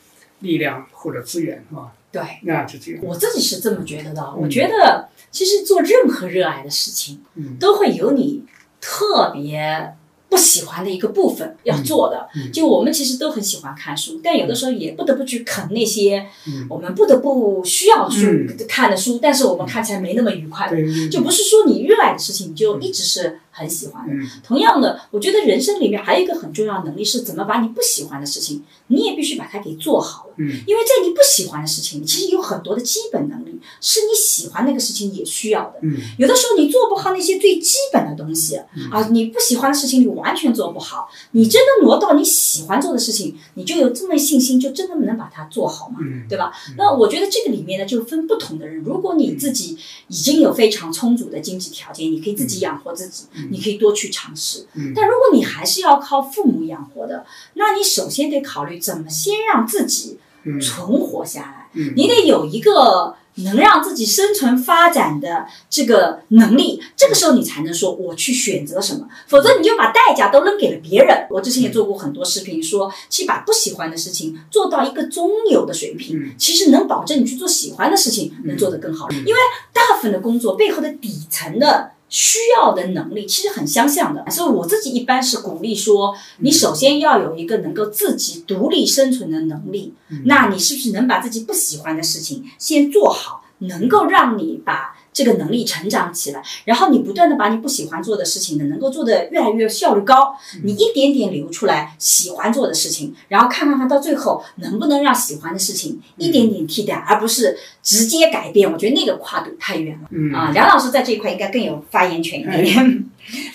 [0.46, 1.92] 力量或者资源，是吧？
[2.12, 3.02] 对，那就这样。
[3.04, 5.10] 我自己是这么觉得的，我觉得。
[5.32, 7.20] 其实做任何热爱的事情，
[7.60, 8.46] 都会有你
[8.80, 9.94] 特别
[10.30, 12.30] 不喜欢的一个部分要做的。
[12.54, 16.26] 就我们其实都很喜欢看书，但有的时候也不得不去啃那些
[16.70, 20.72] 我们不得不需要去看的书，但是我们看起来没那么愉快。
[21.12, 23.42] 就不是说你热爱的事情，你就一直是。
[23.58, 24.14] 很喜欢的。
[24.44, 30.34] 同样的，我觉得人生里面还有一个很重要的能力，是怎么把你不喜欢的事情，你也必须把它给做好了。
[30.38, 35.76] 嗯，因为在你不喜欢的事情里，其实有很多的基本能力是你喜欢那个事情也需要的。
[35.84, 38.58] 嗯，有的时候你做不好那些最基本的东西
[38.92, 41.08] 啊，你不喜欢的事情你完全做不好。
[41.32, 46.00] 你真的挪到你喜欢做的事情，你就有这么信心，就真的能把它做好嘛？
[46.28, 46.52] 对吧？
[46.78, 48.84] 那我觉得这个里面呢，就分不同的人。
[48.84, 49.78] 如果你自己
[50.10, 53.24] 已经有非常充足的经济条件，你可以自己养活自己。
[53.50, 60.18] 你可以多去尝试，但如果你还是要靠父母养活的，那你首先得考虑怎么先让自己
[60.62, 61.70] 存活下来。
[61.96, 71.28] 你得有一个能让自己生存发展的这个能力，这个时候你才能说我去选择什么，否则你就把代价都扔给了别人。
[71.30, 79.10] 我之前也做过很多视频，说去把不喜欢的事情做到一个中游的水平，其实能保证你去做喜欢的事情能做得更好。
[79.12, 79.40] 因为
[79.74, 81.92] 大部分的工作背后的底层的。
[82.16, 89.94] 需要的能力其实很相像的，所以我自己一般是鼓励说，你首先要有一个能够自己独立生存的能力。
[90.24, 94.95] 那你是不是能把自己不喜欢的事情先做好，能够让你把。
[95.16, 100.36] 这个能力成长起来，然后你不断的把你不喜欢做的事情呢，能够做的越来越效率高。
[100.64, 108.70] 你一点点留出来喜欢做的事情，然后看看看到最后能不能让喜欢的事情一点点替代，而不是直接改变。
[108.70, 110.38] 我觉得那个跨度太远了。
[110.38, 113.06] 啊，梁老师在这一块应该更有发言权一点。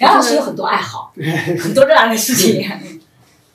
[0.01, 1.13] 梁老师有很多爱好，
[1.61, 2.65] 很多热爱的事情。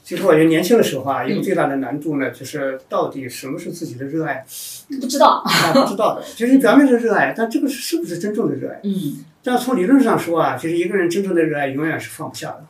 [0.06, 4.46] 其实我觉得年轻的时候啊，一个最大的难度呢，就是到底什么是自己的热爱？
[5.02, 6.24] 不知道啊，不知道的。
[6.36, 8.80] 就是你表面上热爱，但这个是是不是真正的热爱？
[8.84, 9.26] 嗯。
[9.42, 12.66] 但从理论上说啊，就是一个人真正的热爱永远是放不下的。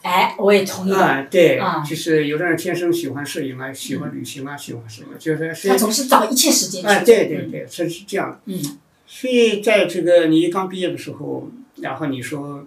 [0.00, 0.94] 哎，我也同意。
[0.94, 6.82] 啊，对，就是有的人天生喜欢摄影啊，喜欢旅行啊，喜欢什么，就是他总是找一切时间。
[6.86, 8.38] 哎，对对对，是是这样的。
[8.46, 8.78] 嗯。
[9.06, 11.50] 所以在这个你刚毕业的时候，
[11.82, 12.66] 然后你说。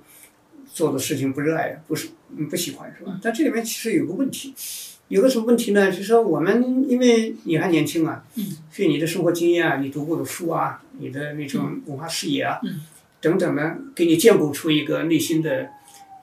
[0.73, 2.09] 做的事情不热爱，不是
[2.49, 3.19] 不喜欢是吧？
[3.21, 4.53] 但这里面其实有个问题，
[5.09, 5.91] 有个什么问题呢？
[5.91, 12.59] 就是说我们因为你还年轻啊，嗯所以你的生活经验啊，你读过的书啊，你的那种文化视野啊，
[13.19, 15.69] 等等呢，给你建构出一个内心的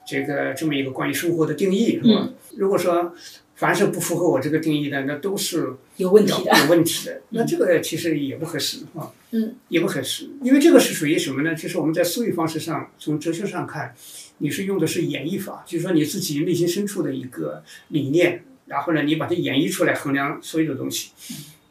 [0.07, 2.29] 这个这么一个关于生活的定义是吧？
[2.57, 3.13] 如果说
[3.59, 7.21] 凡是不符合我这个定义的，那都是有问题的，有问题的。
[7.31, 11.53] 那这个其实也不合适啊，嗯，也不合适，因为这个是属于什么呢？
[11.53, 13.93] 就是我们在思维方式上，从哲学上看。
[14.41, 21.11] 你是用的是演绎法，就是说你自己内心深处的一个理念，然后呢，你把它演绎出来衡量所有的东西，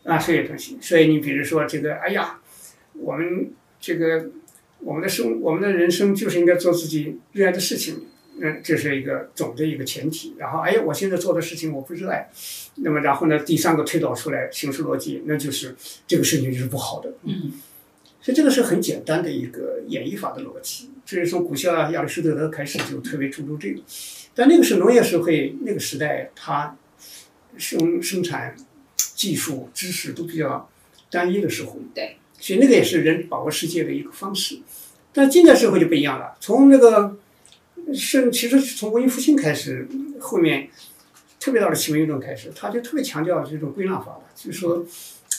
[0.05, 0.77] 啊，所有东西。
[0.79, 2.38] 所以你比如说这个，哎呀，
[2.92, 4.29] 我们这个
[4.81, 8.03] 我们的生，我们的人生就是应该做自己热爱的事情，
[8.40, 10.35] 嗯，这是一个总的一个前提。
[10.38, 12.31] 然后，哎呀，我现在做的事情我不热爱，
[12.77, 15.74] 那么然后呢，第三个推导出来形式逻辑，那就是
[16.07, 17.12] 这个事情就是不好的。
[17.24, 17.53] 嗯。
[18.20, 23.81] 所以这个是很简单的一个演绎法的逻辑，这是从古希腊亚里士多德开始就特别注重这个。
[24.35, 26.77] 但那个是农业社会，那个时代它
[27.57, 28.55] 生生产
[28.96, 30.68] 技术知识都比较
[31.11, 34.59] 单一的时候，对，所以那个也是人把握世界的一个方式。
[35.12, 37.16] 但近代社会就不一样了，从那个
[37.94, 39.88] 是其实是从文艺复兴开始，
[40.20, 40.68] 后面
[41.40, 44.87] 特别到了启蒙运动开始，他就特别强调这种归纳法了，就是说。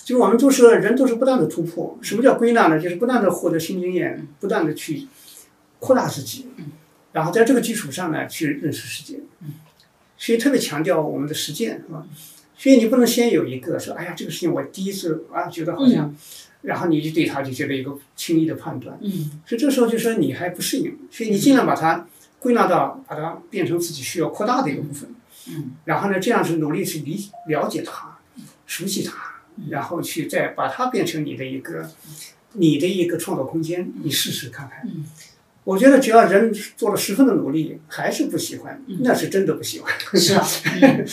[0.06, 1.96] 就我们都是人，都是不断的突破。
[2.02, 2.82] 什么叫归纳呢？
[2.82, 5.08] 就是不断的获得新经验，不断的去
[5.78, 6.48] 扩大自己，
[7.12, 9.20] 然后在这个基础上呢，去认识世界。
[10.18, 12.02] 所以特别强调我们的实践，啊？
[12.58, 16.16] 所以你不能先有一个说，哎呀，这个事情我第一次啊，觉得好像，
[16.64, 18.98] 然后你就对他就觉得一个轻易的判断。
[19.04, 22.08] 嗯所以这时候就说你还不适应，所以你尽量把它
[22.40, 25.10] 归纳到，把它变成自己需要扩大的一个部分。
[25.50, 28.18] 嗯然后呢，这样是努力去理了解它，
[28.66, 29.14] 熟悉它。
[29.70, 31.90] 然后去再把它变成你的一个，
[32.54, 34.82] 你的一个创作空间，你试试看看。
[34.86, 35.06] 嗯
[35.66, 39.94] 我觉得只要人做了十分的努力，还是不喜欢，那是真的不喜欢。
[40.16, 40.48] 是啊，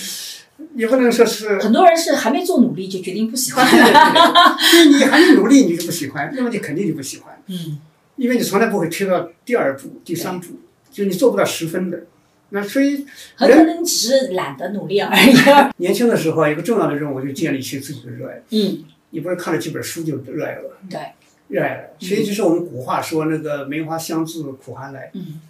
[0.74, 1.58] 也不能说是。
[1.60, 3.68] 很多人是还没做努力就决定不喜欢。
[3.68, 7.42] 对 你还没努力你就不喜欢，那么你肯定就不喜欢。
[7.48, 7.80] 嗯。
[8.14, 10.58] 因为你从来不会推到第二步、第三步，
[10.96, 12.04] 就你做不到十分的。
[12.48, 13.04] 那所以，
[13.34, 15.34] 很可能只是懒得努力而已。
[15.82, 18.40] 年轻的时候，一个重要的任务就建立起自己的热爱。
[18.50, 20.78] 嗯，你不是看了几本书就热爱了？
[20.88, 21.00] 对，
[21.48, 21.82] 热爱了。
[21.98, 25.10] 所以就是我们古话说那个“梅花香自苦寒来”。
[25.14, 25.40] 嗯，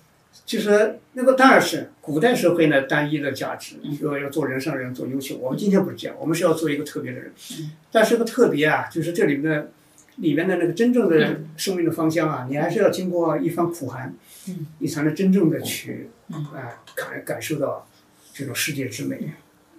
[0.45, 5.37] 就是那个当然是古代社会呢单一的价值，说要做人上人，做优秀。
[5.37, 7.31] 我们今天不是这样，我们是要做一个特别的人。
[7.53, 9.71] 嗯，但是个特别啊，就是这里面的
[10.17, 14.15] 里面的那个真正的生命的方向啊，你还是要经过一番苦寒，
[14.49, 16.11] 嗯，你才能真正的去。
[16.29, 17.87] 啊，感感受到
[18.35, 19.17] 这种世界之美，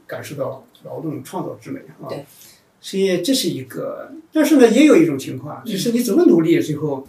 [0.06, 2.08] 感受到劳动创造之美啊！
[2.08, 2.24] 对，
[2.80, 7.06] 所以这是一个，但是呢，也有一种情况，就是你怎么努力，最后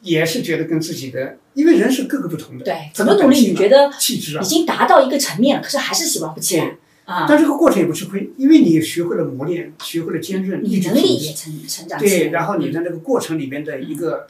[0.00, 2.64] 也是觉得跟自己的，因为人是各个不同的。
[2.64, 7.26] 对，怎么努力，你觉得气质啊，已经达到一个层面了，可是还是喜欢不起来啊！
[7.28, 12.00] 但这个过程也不吃亏，因为你学会了磨练，学会了坚韧，你能力也成成长。
[12.00, 14.26] 对，然后你在那个过程里面的一个。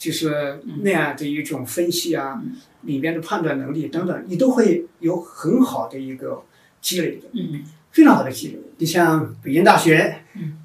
[0.00, 2.42] 就是那样的一种分析啊，
[2.84, 6.42] 里边的判断能力等等，你都会有很好的一个
[6.80, 8.58] 积累的，嗯，非常好的积累。
[8.78, 10.22] 你像北京大学，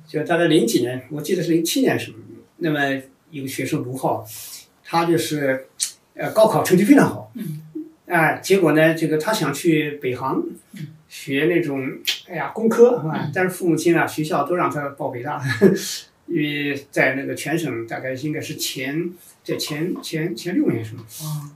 [0.08, 2.18] 就大概零几年，我记得是零七年什么，
[2.60, 2.80] 那么
[3.30, 4.26] 一个学生卢浩，
[4.86, 5.68] 他就是
[6.14, 7.62] 呃高考成绩非常好，嗯，
[8.06, 10.42] 哎，结果呢，这个他想去北航，
[11.10, 11.92] 学那种
[12.30, 13.30] 哎呀工科是吧？
[13.34, 15.44] 但是父母亲啊学校都让他报北大。
[16.28, 19.12] 因为在那个全省大概应该是前
[19.44, 21.04] 在前前前六名是吗？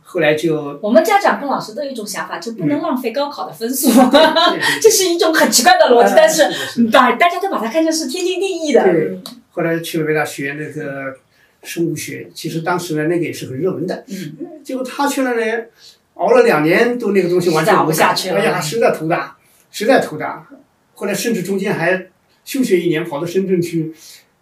[0.04, 3.90] 后来就我们家长跟老师都有一种想法，就不能浪费高考的分数，
[4.80, 6.44] 这是一种很奇怪的逻辑，但是
[6.92, 8.84] 大大家都把它看成是天经地义的。
[8.84, 11.18] 对，后来去了北大学那个
[11.64, 15.64] 生物学，其实当时呢那个也是很热门的，嗯，结果他去了呢，
[16.14, 19.36] 熬了两年都那个东西完全熬不下去了，哎呀，实在头大，
[19.72, 20.48] 实在头大。
[20.94, 22.08] 后来甚至中间还
[22.44, 23.92] 休学一年，跑到深圳去。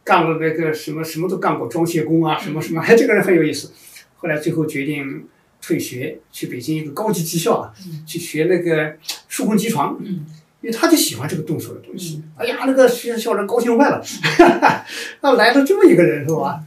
[0.07, 3.73] 干了那个什么什么都干过，装卸工啊，什么什么，哎， 这个人很有意思。
[4.15, 5.25] 后来最后决定
[5.61, 7.73] 退学，去北京一个高级技校啊，
[8.05, 8.95] 去学那个
[9.27, 9.97] 数控机床，
[10.61, 12.23] 因为他就喜欢这个动手的东西。
[12.37, 14.01] 哎呀，那个学校人高兴坏了，
[15.21, 16.63] 那来了这么一个人是吧？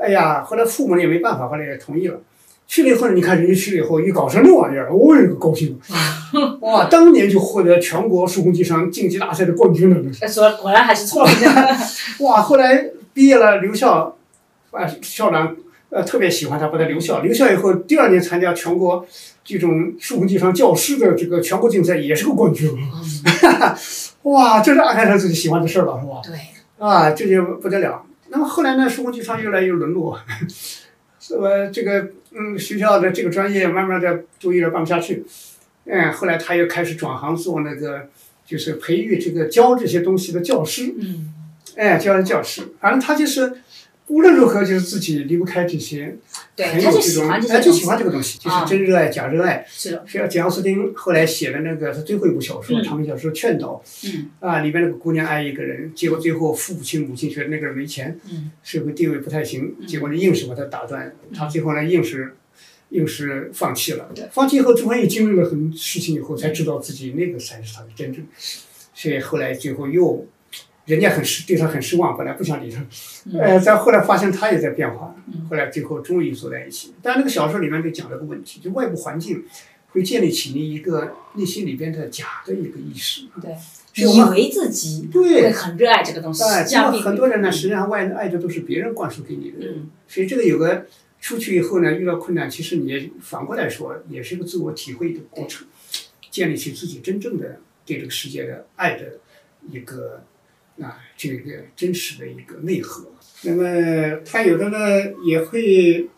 [0.00, 2.18] 哎呀，后来父母也没办法，后来也同意了。
[2.66, 5.78] 去了以后，你看人家去了以后，一搞成那玩意儿，我也高兴。
[6.62, 9.96] 哇，当年就获得全国数控机床竞技大赛的冠军了。
[10.20, 11.32] 那说果然还是错的。
[12.24, 14.16] 哇，后来毕业了，留校，
[14.70, 15.54] 啊，校长
[15.90, 17.20] 呃特别喜欢他，把他留校。
[17.20, 19.06] 留校以后，第二年参加全国
[19.44, 22.70] 这种数控机床教师的这个全国竞赛，也是个冠军。
[24.22, 26.20] 哇，这是安排他自己喜欢的事儿了，是吧？
[26.24, 26.86] 对。
[26.86, 28.02] 啊，这就不得了。
[28.30, 30.18] 那么后来呢，数控机床越来越沦落。
[31.20, 31.48] 是吧？
[31.72, 35.24] 这个嗯，学校的这个专业慢慢的就有点办不下去，
[35.84, 38.08] 嗯，后来他又开始转行做那个，
[38.46, 41.32] 就是培育这个教这些东西的教师，嗯，
[41.76, 43.54] 哎，教教师，反正他就是。
[44.08, 46.16] 无论如何，就是自己离不开这些，
[46.56, 49.64] 很有这种，哎，就喜欢这个东西，就是真热爱假热爱。
[49.68, 50.04] 是的。
[50.06, 53.82] 像简奥斯汀后来写的那个他最后一部小说长篇小说《劝导》，
[54.40, 58.18] 啊，里边那个姑娘爱一个人，结果最后父亲母亲觉得那个人没钱，
[58.62, 62.34] 社会地位不太行，结果呢硬是把他打断，他最后呢硬是，
[62.90, 64.10] 硬是放弃了。
[64.30, 68.26] 放弃以后，朱凡又经历了很多事情以后，才知道自己那个才是他的真正，
[68.92, 70.26] 所以后来最后又。
[70.84, 72.84] 人家很失，对他很失望，本来不想理他，
[73.38, 75.14] 呃，再后来发现他也在变化，
[75.48, 76.92] 后来最后终于坐在一起。
[77.00, 79.44] 但那个小说里面就讲了个问题，就外部环境
[79.90, 85.52] 会建立起你一个内心里边的假的一个意识，对，以为自己对。
[85.52, 86.42] 很热爱这个东西。
[86.66, 89.58] 这样很多人呢，实际上外爱的都是别人灌输给你的，
[90.08, 90.86] 所以这个有个
[91.20, 95.64] 出去以后呢，遇到困难，其实你也反过来说，也是一个自我体会的过程，
[96.28, 99.20] 建立起自己真正的对这个世界的爱的
[99.70, 100.24] 一个。
[100.82, 103.06] 啊，这个真实的一个内核。
[103.44, 104.78] 那么他有的呢
[105.24, 106.08] 也会，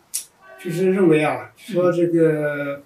[0.63, 2.83] 就是认为啊，说这个，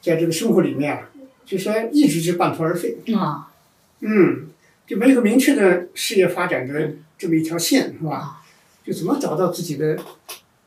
[0.00, 1.10] 在这个生活里面啊，
[1.44, 2.96] 就说一直是半途而废。
[3.14, 3.52] 啊。
[4.00, 4.48] 嗯，
[4.86, 8.42] 就没有个明确的事业发展的这么一条线，是吧？
[8.84, 9.98] 就怎么找到自己的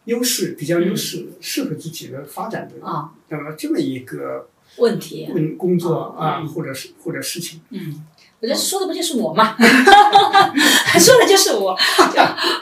[0.06, 2.86] 优势，比较优势，适合自己的发展的。
[2.86, 3.14] 啊。
[3.28, 5.30] 那么这么一个问题。
[5.34, 7.62] 问工作啊，或者是或者事情。
[7.70, 8.04] 嗯。
[8.42, 9.56] 我觉得说的不就是我吗？
[10.98, 11.76] 说的就是我。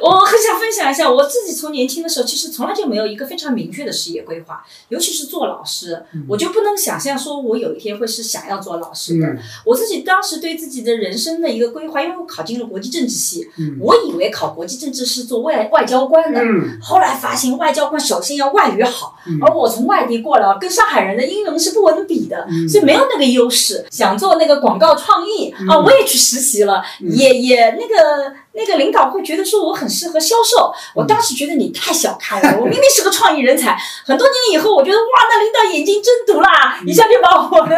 [0.02, 9.28] 我很想分享一下，我自己从年轻的时候，其实从来就没有一个非常明确的事业规划，尤其是做老师，我就不能想象说我有一天会是想要做老师的。
[9.66, 13.48] 我自己当时对自己的人生的一个规划，因为我考进了国际政治系，
[13.80, 16.42] 我以为考国际政治是做外外交官的，
[16.82, 23.86] 后来发现外交官首先要外语好，而我从外地过来，跟上海人的英文是不能比的，所以没有那个优势。
[23.92, 25.54] 想做那个广告创意。
[25.70, 28.34] 啊，我也去实习了，也也那个。
[28.58, 33.78] 那个领导会觉得说我很适合销售，我当时觉得你太小看了， 我明明是个创意人才。
[34.04, 37.76] 很多年以后，我觉得哇，那领导眼睛真毒啦，一下就把我的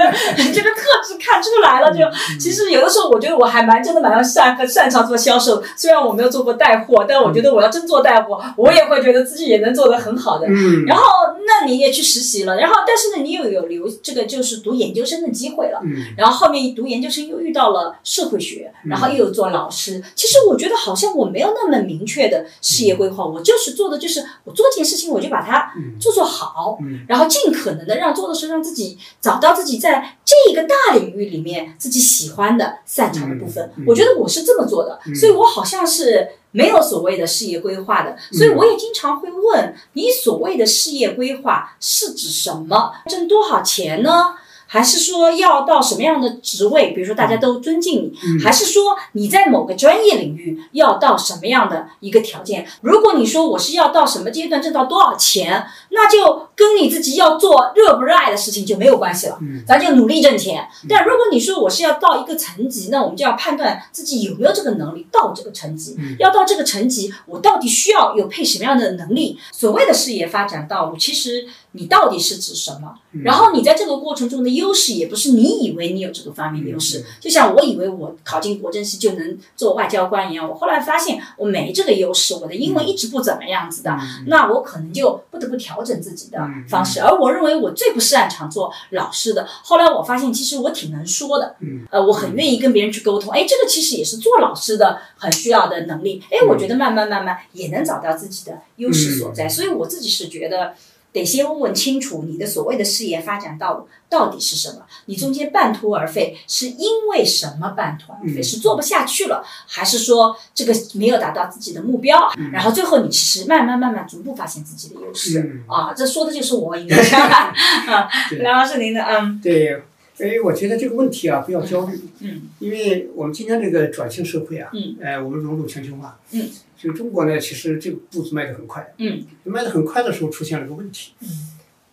[0.54, 1.92] 这个特质看出来了。
[1.92, 2.00] 就
[2.40, 10.48] 其实有的时候，我觉得我还蛮真的蛮擅擅长做销售，虽然我没有做过带货，但我觉得我要真做带货，我也会觉得自己也能做得很好的。
[10.48, 10.86] 嗯。
[10.86, 11.04] 然后，
[11.46, 15.82] 那你也去实习了，然后但是呢，你又有留这个就是读研究生的机会了。
[15.84, 16.14] 嗯。
[16.16, 20.02] 然后后面读研究生又遇到了社会学，然后又有做老师。
[20.16, 20.69] 其实我觉得。
[20.70, 26.78] 觉得好像我没有那么明确的事业规划，我就是做的就是我做这件事情，我就把它做做好，
[27.08, 33.72] 然后尽可能的让做的时候让自己找到自己在这个大领域里面自己喜欢的擅长的部分。
[33.88, 42.92] 我觉得我是这么做的，所以我好像是没有所谓的事业规划的，所以我也经常会问你所谓的事业规划是指什么？
[43.08, 44.36] 挣多少钱呢？
[44.72, 46.92] 还是说要到什么样的职位？
[46.92, 52.68] 比如说大家都尊敬你，还是说你在某个专业领域要到什么样的一个条件？
[52.82, 59.40] 如果你说我是要到什么阶段挣到多少钱，那就跟你自己要做热不热爱的事情就没有关系了。
[59.66, 60.68] 咱就努力挣钱。
[60.88, 65.98] 但如果你说我是要到一个层级，那我们就要判断自己有没有这个能力到这个层级。
[66.20, 69.40] 要到这个层级，我到底需要有配什么样的能力？
[69.52, 72.96] 所谓的事业发展道路，其实你到底是指什么？
[73.24, 74.50] 然后你在这个过程中的。
[74.60, 77.06] 优势也不是你以为你有这个方面的优势。
[77.20, 87.00] 就像我以为我考进国政系就能做外交官一样，我后来发现我没这个优势，我的英文一直不怎么样子的，那我可能就不得不调整自己的方式。
[87.00, 91.56] 而我认为我最不擅长做老师的，后来我发现其实我挺能说的，
[91.92, 93.32] 呃，我很愿意跟别人去沟通。
[93.32, 96.22] 哎，这个其实也是做老师的很需要的能力。
[96.32, 99.48] 哎，我觉得慢慢慢慢也能找到自己的优势所在。
[99.48, 100.74] 所以我自己是觉得。
[101.12, 104.86] 得先问问清楚你的所谓的事业发展道路到底是什么？
[105.06, 108.42] 你中间半途而废是因为什么半途而废？
[108.42, 112.30] 是做不下去了，还是说这个没有达到自己的目标？
[112.52, 115.94] 然后最后你其实慢慢慢慢逐步发现自己的优势啊！
[115.96, 119.82] 这说的就是我应该啊， 梁老师您的嗯对。
[120.22, 121.98] 哎，我觉得这个问题啊，不要焦虑。
[122.20, 126.46] 嗯，因为我们今天这个转型社会啊，嗯，哎，我们融入全球化，嗯，
[126.82, 131.28] 就中国呢，其实这个步子迈得很快，嗯，迈得很快的时候出现了个问题，嗯，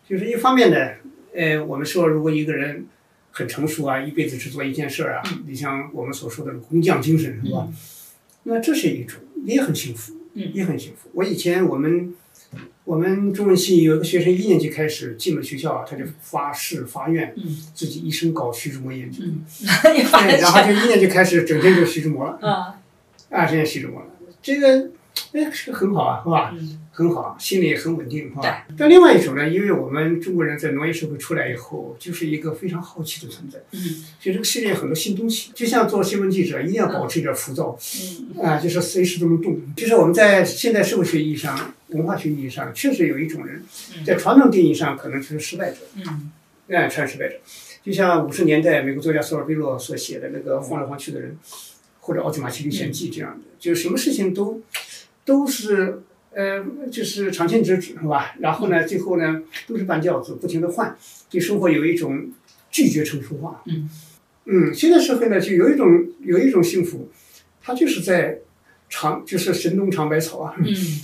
[0.08, 0.76] 就是一方面呢，
[1.34, 2.86] 呃，我们说如果一个人
[3.32, 7.68] 很成熟啊，一辈子只做一件事儿啊，你像我们所说的工匠精神是吧？
[8.44, 11.10] 那这是一种，也很幸福，嗯，也很幸福。
[11.14, 12.14] 我以前我们。
[12.84, 17.42] 我们中文系有一个学生，一年级开始进了学校，他就发誓发愿，嗯
[17.74, 19.24] 自己一生搞徐志摩研究，
[19.82, 22.38] 然后就一年级开始整天就徐志摩了，
[23.28, 24.06] 啊，整天徐志摩了，
[24.46, 24.90] 这个。
[25.32, 26.54] 哎，是很好啊，是吧？
[26.92, 28.66] 很好，心里很稳定，是吧？
[28.76, 33.58] 但另外一种呢，因为我们中国人在农业社会出来以后，就是一个非常好奇的存在。
[33.72, 33.80] 嗯。
[34.20, 37.78] 所以这个世界很多新东西，就像做新闻记者，一定要保持一点浮躁。
[38.34, 38.42] 嗯。
[38.44, 39.58] 啊，就是随时都能动。
[39.74, 43.62] 就是我们在现代社会学意义上、文化学意义上，确实有一种人，
[44.04, 45.78] 在传统定义上可能就是失败者。
[45.94, 46.30] 嗯。
[46.68, 47.36] 哎，全失败者。
[47.82, 51.38] 就像五十年代美国作家索尔贝洛所写的那个《晃来晃去的人》，
[52.00, 54.62] 或者《奥特马奇历险记》这样的，就是什么事情都。
[55.24, 58.36] 都是呃，就是长线直指是吧？
[58.38, 60.96] 然后呢，最后呢，都是半吊子，不停的换，
[61.28, 62.30] 对生活有一种
[62.70, 63.60] 拒绝成熟化。
[63.66, 63.90] 嗯
[64.44, 67.08] 嗯，现在社会呢，就有一种有一种幸福，
[67.60, 68.38] 它就是在。
[68.88, 70.54] 尝就是神农尝百草啊，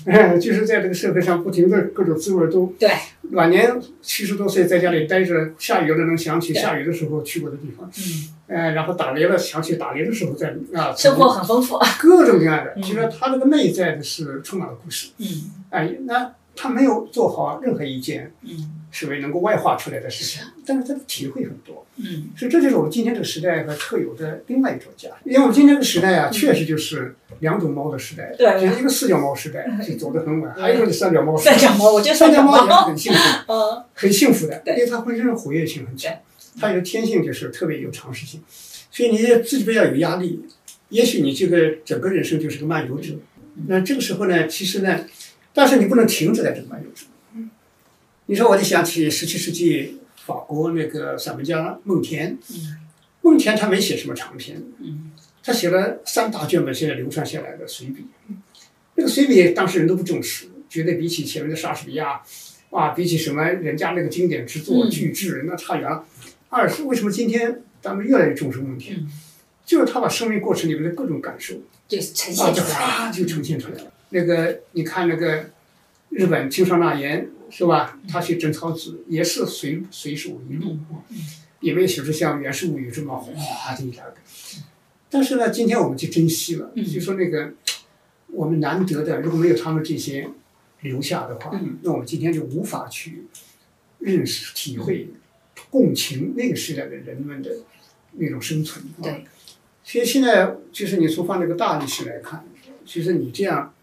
[0.07, 2.91] 嗯， 就是在这个社会上不停的各种滋味都对。
[3.33, 15.27] 晚年七十多岁在家里待着，下雨了能想起下雨的时候去过的地方，嗯，哎，然后打雷了想起打雷的时候在啊，生活很丰富，各种各样的，其实他这个内在的是充满了故事，嗯，
[15.71, 18.82] 哎，那他没有做好任何一件，嗯。
[18.95, 25.15] 是为能够外化出来的事情，但是他的体会很多，嗯，所以这就是我们今天这个时代和特有的另外一种价值。
[25.25, 33.19] 因为我们今天这个时代啊，确实就是两种猫的时代，对，就是一个四脚猫时代， 就走得很晚，还有一个三脚猫时代，三脚猫，我觉得三脚猫也是很幸福，
[33.51, 36.15] 嗯，很幸福的，因为它浑身活跃性很强，
[36.61, 38.43] 它有天性就是特别有尝试性，
[38.91, 40.45] 所以你自己不要有压力，
[40.91, 43.15] 也许你这个整个人生就是个漫游者，
[43.69, 45.07] 那这个时候呢，其实呢，
[45.55, 47.07] 但是你不能停止在这个漫游者。
[48.27, 52.39] 你说，我就想起十七世纪法国那个散文家孟田。
[53.21, 54.63] 孟田他没写什么长篇，
[55.43, 58.07] 他写了三大卷本，现在流传下来的随笔。
[58.95, 62.21] 那个随笔当时人都不重视，觉得比起前面的莎士比亚，
[62.71, 66.05] 啊，比起什么人家那个经典之作巨制，那差远了。
[66.49, 69.07] 二是为什么今天咱们越来越重视孟田？
[69.65, 71.55] 就是他把生命过程里面的各种感受，
[71.87, 73.93] 就呈现出来，就呈现出来了。
[74.11, 75.51] 那个你看那个
[76.13, 77.29] 日本青少纳言。
[77.55, 77.99] 是吧？
[78.09, 80.79] 他写贞操子也是随随手一录，
[81.61, 84.15] 也没有写出像《源氏物语》这么哗的一大个。
[85.11, 87.53] 但是呢，今天我们就珍惜了，就说那个
[88.29, 90.31] 我们难得的，如果没有他们这些
[90.81, 93.27] 留下的话，那我们今天就无法去
[93.99, 95.11] 认识、体会、
[95.69, 97.51] 共情那个时代的人们的
[98.13, 98.83] 那种生存。
[99.03, 99.27] 对。
[99.85, 102.47] 所以现在就是你从放这个大历史来看，
[102.87, 103.75] 其实你这样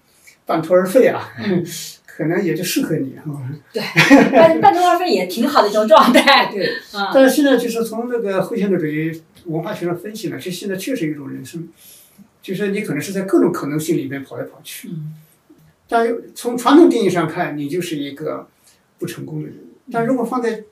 [0.48, 1.30] 半途而废啊。
[2.20, 3.16] 可能也就适合你，
[3.72, 3.82] 对，
[4.30, 6.48] 半半途而废也挺好的一种状态。
[6.52, 6.70] 对，
[7.14, 11.70] 但是现在就是从那个后现代主义文化学上分析呢，这现在确实一种人生，
[12.42, 14.90] 就是你可能是在各种可能性里面跑来跑去。
[14.90, 15.14] 嗯。
[15.88, 18.50] 但从传统定义上看，你就是一个
[18.98, 19.56] 不成功的人。
[19.90, 20.64] 但如果放在后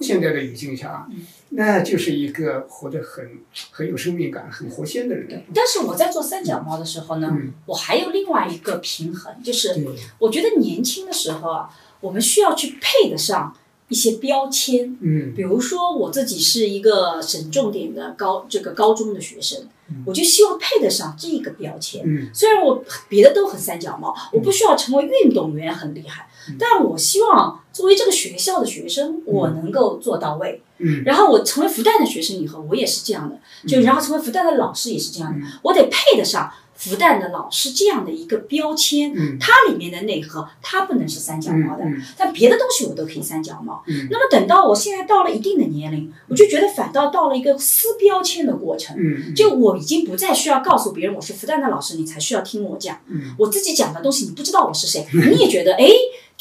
[0.00, 1.08] 现代的语境下，
[1.50, 3.40] 那就是一个活得很
[3.70, 5.44] 很有生命感、很活鲜的人。
[5.54, 7.36] 但是我在做三脚猫的时候呢，
[7.66, 9.86] 我还有另外一个平衡，就是
[10.18, 11.68] 我觉得年轻的时候啊，
[12.00, 13.56] 我们需要去配得上
[13.92, 14.96] 一些标签。
[15.02, 19.68] 嗯，比如说我自己是一个省重点的高这个高中的学生，
[20.06, 22.02] 我就希望配得上这个标签。
[22.04, 26.26] 嗯，虽然我别的都很三脚猫，我不需要成为运动员很厉害。
[26.58, 30.60] 但我希望作为这个学校的学生，我能够做到位。
[30.78, 33.38] 嗯，然后我成为复旦的学生以后，我也是这样的。
[33.68, 36.50] 就然后成为复旦的老师也是这样的，我得配得上
[36.82, 41.84] 复旦的老师这样的一个标签，它里面的内核，它不能是三脚猫的，
[42.16, 43.84] 但别的东西我都可以三脚猫。
[44.10, 48.96] 那么等到我现在到了一定的年龄，我就觉得反倒到了一个撕标签的过程。
[49.36, 52.98] 就我已经不再需要告诉别人我是复旦的老师，你才需要听我讲。
[53.38, 55.86] 我自己讲的东西，你不知道我是谁， 你也觉得哎。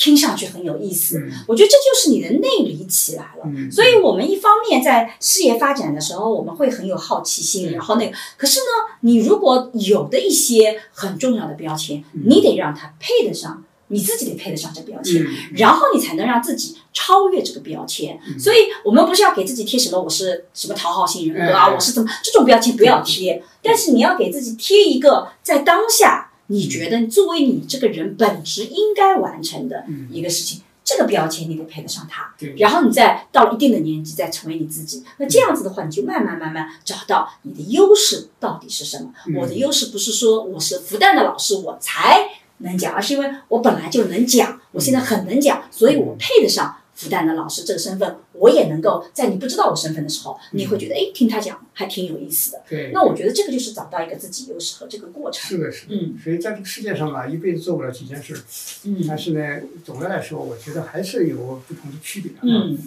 [0.01, 3.45] 听上去很有意思，我觉得这就是你的内里起来了。
[3.71, 8.17] 所以，我们一方面在事业发展的时候，我们会很有好奇心，然后那个。
[8.35, 15.23] 可是呢，你如果有的一些很重要的标签，你得让它配得上，你自己得配得上这标签，
[15.53, 18.19] 然后你才能让自己超越这个标签。
[18.39, 26.30] 所以我们不是要给自己贴什么我是什么讨好型人格啊，我是怎么这种标签不要贴，但是你要给自己贴一个在当下。
[26.51, 32.33] 你觉得作为你这个人本职应该完成的一个事情，这个标签你得配得上它。
[32.57, 39.13] 然后你再到了一定的年纪再成为你自己，那这样子的话，你就慢慢慢慢找到你的优势到底是什么。
[39.39, 42.19] 我的优势不是说我是复旦的老师我才
[42.57, 46.75] 能讲，而是因为我本来就能讲，我现在很能讲，所以我配得上。
[47.01, 52.61] 复旦的老师这个身份，我也能够在你不知道我身份的时候，你会觉得哎，听他讲还挺有意思的。
[52.69, 55.49] 对，那我觉得这个就是找到一个自己优势和这个过程。
[55.49, 55.95] 是的，是的。
[55.95, 58.39] 嗯，所以在这个世界上吧，一辈子做不了几件事。
[58.85, 59.03] 嗯。
[59.07, 61.37] 但是呢，总的来说，我觉得还是有
[61.67, 62.33] 不同的区别。
[62.43, 62.77] 嗯。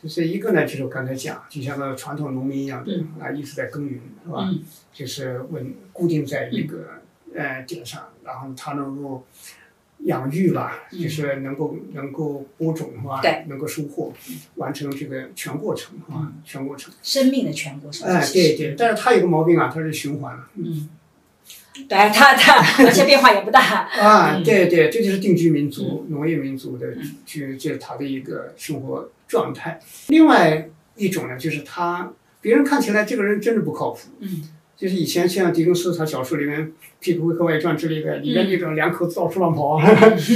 [0.00, 4.48] 就是一个呢，就是我刚才讲，就像个传统农民一样的啊，一直在耕耘，是吧？
[4.48, 4.60] 嗯。
[4.92, 6.90] 就是稳固定在一个
[7.34, 9.26] 呃点上，然后他能够。
[10.04, 13.20] 养育吧，就是能够能够播种是吧？
[13.20, 14.12] 对，能够收获，
[14.56, 16.92] 完成这个全过程啊，全过程。
[17.02, 18.08] 生命的全过程。
[18.08, 20.48] 哎，对对，但是它有个毛病啊，它是循环了。
[20.56, 20.88] 嗯。
[21.88, 23.60] 对它它而且变化也不大。
[23.60, 26.94] 啊，对对，这就是定居民族、农业民族的，
[27.26, 29.80] 就就是他的一个生活状态。
[30.06, 34.02] 另外一种呢，就是他别人看起来这个人真的不靠谱。
[34.20, 34.48] 嗯。
[34.76, 36.66] 就是以前像狄更斯他小说里面
[36.98, 39.80] 《皮克威克外传》之类的，里面那种两口子到处乱跑，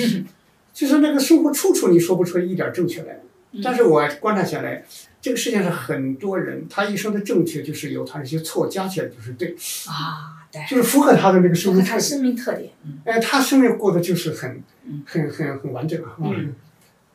[0.72, 3.20] 就是那个生活处处你说不出一点正确来。
[3.64, 4.84] 但是我观察下来，
[5.20, 9.57] 这个世界上很多人，他一生的正确就是由他那些错加起来就是对。
[9.89, 10.62] 啊，对。
[10.68, 12.01] 就是符合他的那个生命特点。
[12.01, 12.70] 生命特点。
[13.05, 14.62] 哎，他生命过得就是很、
[15.05, 16.14] 很、很、很完整啊，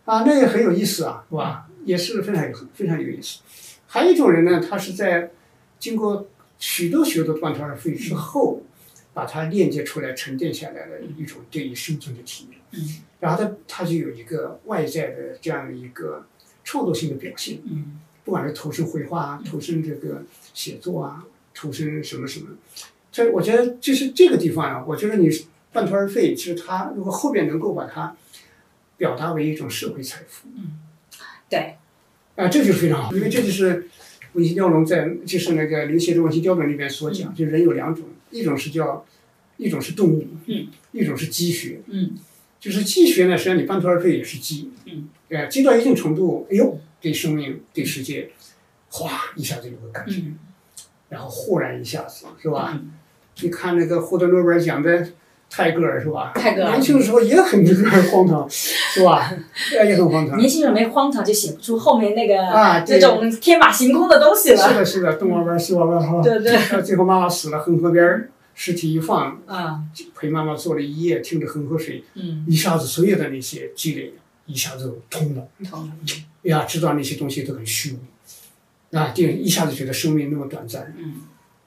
[0.06, 1.68] 啊，那也很有意思啊，是吧？
[1.86, 3.40] 也是非常有、非常有意思。
[3.88, 5.32] 还有一种人呢，他是在
[5.80, 6.28] 经过。
[6.60, 8.62] 许多许多断头而废之后，
[9.14, 12.60] 把它链接出来、沉淀下来的一种对于生存的体验。
[12.72, 16.26] 嗯，然后它它就有一个外在的这样的一个
[16.64, 17.60] 创作性的表现。
[17.66, 20.24] 嗯，不管是投身绘画啊，投身这个
[20.54, 22.48] 写作啊，投身什么什么，
[23.12, 25.30] 这我觉得就是这个地方啊，我觉得你
[25.72, 28.16] 半途而废，其实它如果后边能够把它
[28.98, 30.48] 表达为一种社会财富。
[30.56, 30.80] 嗯，
[31.50, 31.78] 对，
[32.36, 33.90] 啊，这就非常好，因为这就是。
[34.34, 39.06] 文心雕龙在就是那个刘勰的文心雕龙里面所讲，就人有两种，一种是叫，
[39.58, 40.28] 一种是动物，
[40.92, 41.80] 一种是积学，
[42.60, 44.72] 就是积学呢，实际上你半途而废也是积，
[45.30, 48.30] 哎，积到一定程度，哎呦，对生命对世界，
[48.90, 50.22] 哗一下子有个感觉，
[51.10, 52.82] 然后豁然一下子是吧？
[53.42, 55.14] 你看那个获得诺贝尔奖的。
[55.56, 56.32] 泰戈尔是吧？
[56.34, 59.32] 泰戈尔年轻的时候也很这个荒唐， 是吧？
[59.72, 60.38] 也很荒唐。
[60.38, 64.58] 年轻人没荒唐，就写不出后面那个啊这种天马行空的东西了。
[64.58, 66.22] 是的，是的，东玩玩西玩玩哈。
[66.24, 66.82] 对对。
[66.82, 69.80] 最后妈妈死了，恒河边尸体一放，啊，
[70.16, 74.14] 陪妈妈坐了一夜，听着恒河水，嗯，一下子所有的那些积累
[74.48, 75.92] 一下子通了，通了。
[76.44, 81.14] 哎呀，知道那些东西都很虚无，啊，就一下子觉得生命那么短暂，嗯，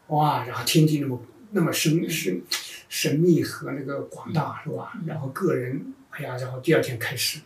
[0.09, 1.20] 哇，然后天地那么
[1.53, 2.43] 那么深深。
[2.89, 4.93] 神秘和那个广大是吧？
[5.07, 7.41] 然后个人，哎呀，然后第二天开始，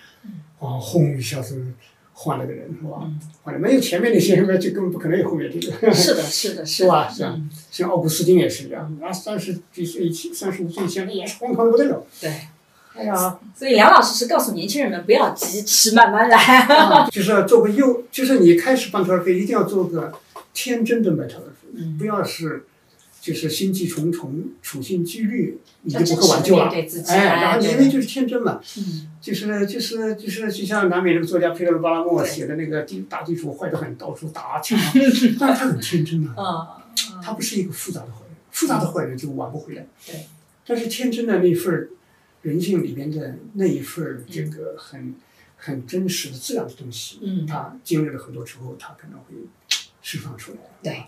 [0.59, 1.65] 啊，轰一下子
[2.13, 3.11] 换了个人是吧？
[3.43, 5.93] 换了没有前面那些人，就根本不可能有后面这个。
[5.93, 7.09] 是的，是的，是 吧？
[7.09, 12.05] 是啊，像奥古斯丁也是一样，啊，三十几岁、三十五岁以前也是荒唐的不得了。
[12.21, 12.31] 对，
[12.95, 17.09] 哎呀，所以梁老师是告诉年轻人们不要急，吃慢慢来。
[17.11, 20.13] 就是做个幼，就是你开始半途而废，一定要做个
[20.53, 22.67] 天真的半途而废，不要是。
[23.21, 26.73] 就是心计重重，处心积虑，你就不可挽救了。
[27.07, 28.59] 哎，然后因为就是天真嘛，
[29.21, 36.83] 就是就是就是就像南美那个作家佩德罗巴拉莫写的那个地大地主坏得很，到处打 抢，但是他很天真啊，
[37.23, 39.87] 他不是一个复杂的坏人，复杂的坏人就挽不回来。
[40.07, 40.27] 对，
[40.67, 41.91] 但是天真的那份
[42.41, 45.15] 人性里边的那一份这个很
[45.59, 49.35] 很真实的自然的东西，他经历了很多之后，他可能会
[50.01, 50.59] 释放出来。
[50.83, 51.03] 对。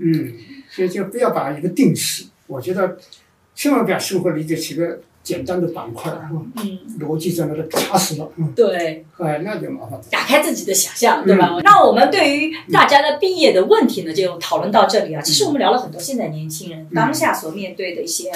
[0.00, 0.32] 嗯，
[0.70, 2.96] 所以就不要把一个定式，我觉得
[3.54, 8.30] 千万不要生活理解起个简单的板块，嗯，逻辑在那里卡死了。
[8.36, 10.00] 嗯，对，哎，那就麻烦。
[10.10, 11.58] 打开自己的想象，对吧？
[11.64, 15.20] 那我们对于大家的毕业的问题呢，就讨论到这里啊。
[15.20, 18.30] 其实我们聊了很多现在年轻人当下所面对的一些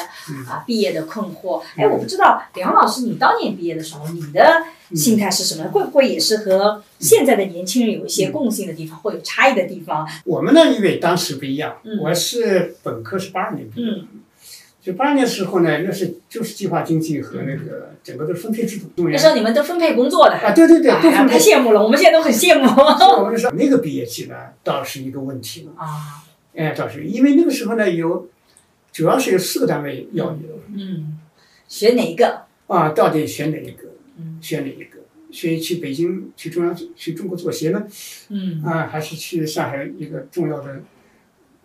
[0.48, 1.62] 啊毕业的困惑。
[1.76, 4.64] 哎，我不知道梁老师，你当年毕业的时候，你的
[4.94, 5.70] 心态是什么？
[5.70, 10.08] 会不会也是和现在的年轻人有一些共性的地方，或有差异的地方？
[10.24, 13.92] 我们呢，因为当时不一样，我是本科是八二年毕业。
[14.82, 19.08] 就八二年时候呢，那是就是计划经济和那个整个的分配制度。
[19.10, 21.34] 那时候你们都分配工作的啊，对对对，都分配。
[21.34, 22.66] 太羡慕了，我们现在都很羡慕。
[23.22, 24.34] 我们说那个毕业季呢，
[24.64, 26.24] 倒是一个问题了啊。
[26.56, 28.26] 哎，倒是因为那个时候呢，有
[28.90, 30.46] 主要是有四个单位要你。
[30.74, 31.18] 嗯。
[31.68, 32.44] 选哪一个？
[32.66, 33.89] 啊，到底选哪一个？
[34.20, 34.38] 嗯。
[34.40, 34.98] 选哪一个？
[35.32, 37.82] 选去北京去中央去中国作协呢？
[38.28, 38.62] 嗯。
[38.64, 40.80] 啊，还是去上海一个重要的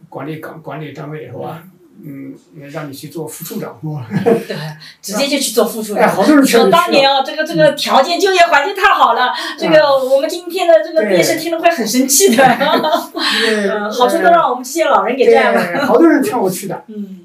[0.07, 1.63] 管理岗管理单位是吧？
[2.03, 2.35] 嗯，
[2.73, 3.79] 让你去做副处长，
[4.21, 4.55] 对，
[5.01, 6.03] 直接就去做副处长。
[6.03, 12.43] 哎，好多人说当年啊，这个这个条件就业环境太好了，这个我们今天的这个毕业生听了会很生气的。
[12.43, 15.85] 嗯，好处都让我们这些老人给占了。
[15.85, 16.83] 好多人劝我去的。
[16.87, 17.21] 嗯。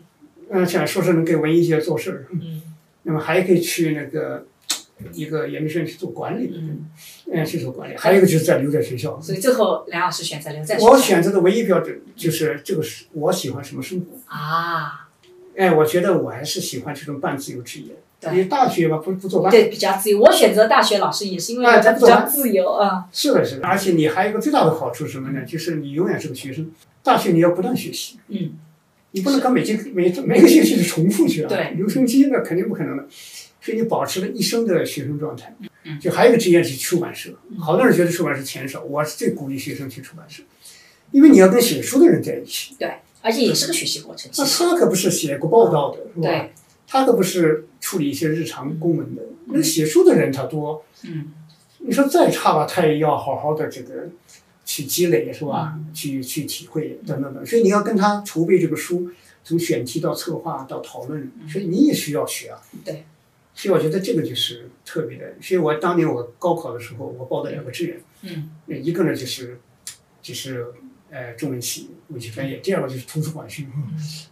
[0.51, 2.27] 嗯，想说是能给文艺界做事儿。
[2.31, 2.63] 嗯。
[3.03, 4.47] 那么还可以去那个。
[5.13, 6.55] 一个研究生去做管理的，
[7.33, 9.21] 嗯，去做管理，还有一个就是在留在学校。
[9.21, 10.79] 所以最后梁老师选择留在。
[10.79, 15.09] 我选择的唯一标准就是这个是我喜欢什么生活啊？
[15.57, 17.97] 哎，我觉得我还是喜欢这种半自由职业。
[18.23, 19.51] 因为大学嘛，不不做班。
[19.51, 20.21] 对，比较自由。
[20.21, 23.07] 我选择大学老师也是因为比较自由啊。
[23.11, 23.67] 是的，是的。
[23.67, 25.43] 而且你还有一个最大的好处是什么呢？
[25.47, 26.71] 就是你永远是个学生。
[27.03, 28.19] 大学你要不断学习。
[28.29, 28.53] 嗯。
[29.13, 31.49] 你不能跟每节每每个学期都重复去啊。
[31.49, 31.71] 对。
[31.79, 33.07] 留声机那肯定不可能的。
[33.61, 35.55] 所以你保持了一生的学生状态，
[36.01, 37.31] 就还有一个职业是出版社。
[37.59, 40.43] 好多人觉得出版社钱少，我是最鼓励学生去出版社，
[41.11, 42.75] 因为你要跟写书的人在一起。
[42.79, 44.31] 对，而且也是个学习过程。
[44.39, 46.49] 那他可不是写过报道的，是吧？
[46.87, 49.23] 他可不是处理一些日常公文的。
[49.47, 51.33] 那写书的人他多，嗯，
[51.81, 54.09] 你说再差吧，他也要好好的这个
[54.65, 55.79] 去积累，是吧？
[55.93, 57.45] 去去体会等等等。
[57.45, 59.11] 所以你要跟他筹备这个书，
[59.45, 62.59] 从选题到策划到讨论，所以你也需要学啊。
[62.85, 63.05] 对。
[63.61, 65.35] 所以我觉得这个就是特别的。
[65.43, 69.61] 所以我当年我高考的时候，我报的两个志愿，嗯，一个呢就是，
[70.23, 70.67] 就是
[71.11, 73.67] 呃中文系文学专业，第二个就是图书馆学，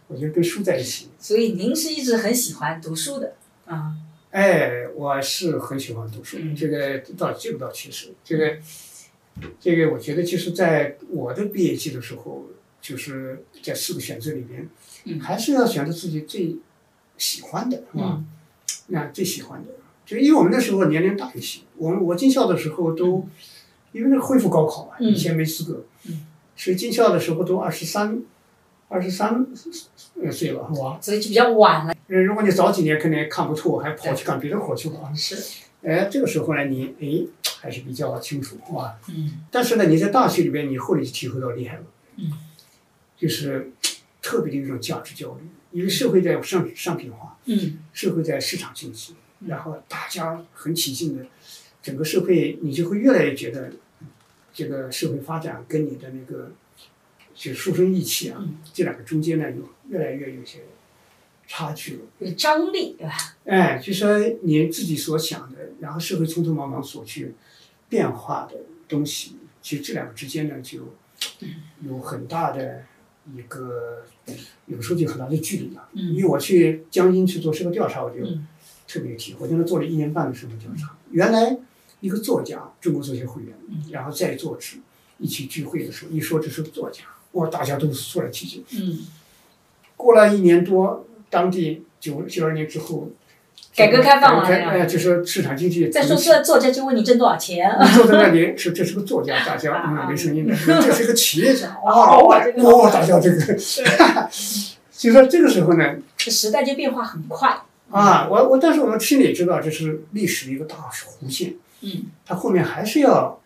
[0.07, 1.09] 我觉得跟书在一起。
[1.19, 3.93] 所以您是一直很喜欢读书的啊？
[4.31, 8.57] 哎，我是很喜欢读书，这个倒这个倒确实，这个
[9.59, 12.47] 这个我觉得就是在我的毕业季的时候，
[12.81, 16.55] 就是在四个选择里面，还是要选择自己最
[17.15, 18.23] 喜欢的，是吧？
[18.89, 19.69] 那最喜欢的，
[20.05, 23.27] 就因为我们那时候年龄大一些，我们我进校的时候都，
[23.91, 25.83] 因为那恢复高考嘛，以前没资格，
[26.55, 28.21] 所以进校的时候都二十三，
[28.87, 29.45] 二十三
[30.31, 30.99] 岁了，是吧？
[31.01, 31.93] 所以就比较晚了。
[32.07, 35.11] 如果你早几年，肯定看不透，还跑去干别的活去了。
[35.15, 35.63] 是。
[35.81, 37.25] 哎，这个时候呢，你哎
[37.61, 38.97] 还是比较清楚，是吧？
[39.07, 39.43] 嗯。
[39.51, 41.83] 但是呢，你在大学里边，你后来就体会到厉害了。
[42.17, 42.33] 嗯。
[43.15, 43.71] 就是
[44.21, 45.47] 特别的一种价值焦虑。
[45.71, 49.13] 因为社会在商商品化，嗯，社会在市场经济，
[49.45, 51.23] 然后大家很起劲的，
[51.81, 53.71] 整个社会你就会越来越觉得，
[54.51, 56.51] 这个社会发展跟你的那个，
[57.35, 58.43] 就书生意气啊，
[58.73, 60.61] 这两个中间呢有越来越有些
[61.47, 61.99] 差距了。
[62.17, 63.13] 有张力，对吧？
[63.45, 67.35] 哎，就说你自己所想的，然后社会匆匆忙忙所去
[67.87, 68.57] 变化的
[68.87, 70.95] 东西，其实这两个之间呢就
[71.83, 72.85] 有很大的。
[73.35, 74.03] 一个
[74.65, 78.23] 有时候就很大的距离了，因为我去江阴去做社会调查，我就
[78.87, 79.39] 特别体会。
[79.41, 80.95] 我在那做了一年半的社会调查。
[81.11, 81.57] 原来
[82.01, 83.55] 一个作家，中国作协会员，
[83.91, 84.77] 然后在座时
[85.17, 87.03] 一起聚会的时候，一说这是个作家，
[87.33, 88.63] 哇，大家都肃然起敬。
[88.71, 88.99] 嗯。
[89.95, 93.09] 过了一年多，当地九九二年之后。
[93.75, 95.87] 改革开放了，哎，就是市场经济。
[95.89, 97.71] 再说这作家就问你挣多少钱。
[97.95, 100.53] 坐在那里是这是个作家，大家 嗯没声音的。
[100.55, 103.57] 这是个企业家， 哇老板，哇大家这个。
[104.91, 107.61] 所以说这个时候呢，时代就变化很快。
[107.89, 111.53] 啊，我我但是我们心里知道这是历史的一个大弧线。
[111.81, 112.07] 嗯。
[112.25, 113.39] 它后面还是要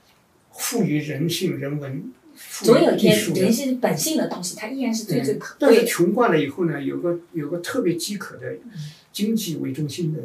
[0.54, 2.12] 赋予人性、人文。
[2.62, 5.68] 总有一天，人性本性的东西，它依然是最最可贵。
[5.68, 8.48] 但是穷惯了以后呢，有个有个特别饥渴的。
[9.14, 10.20] 经济为中心的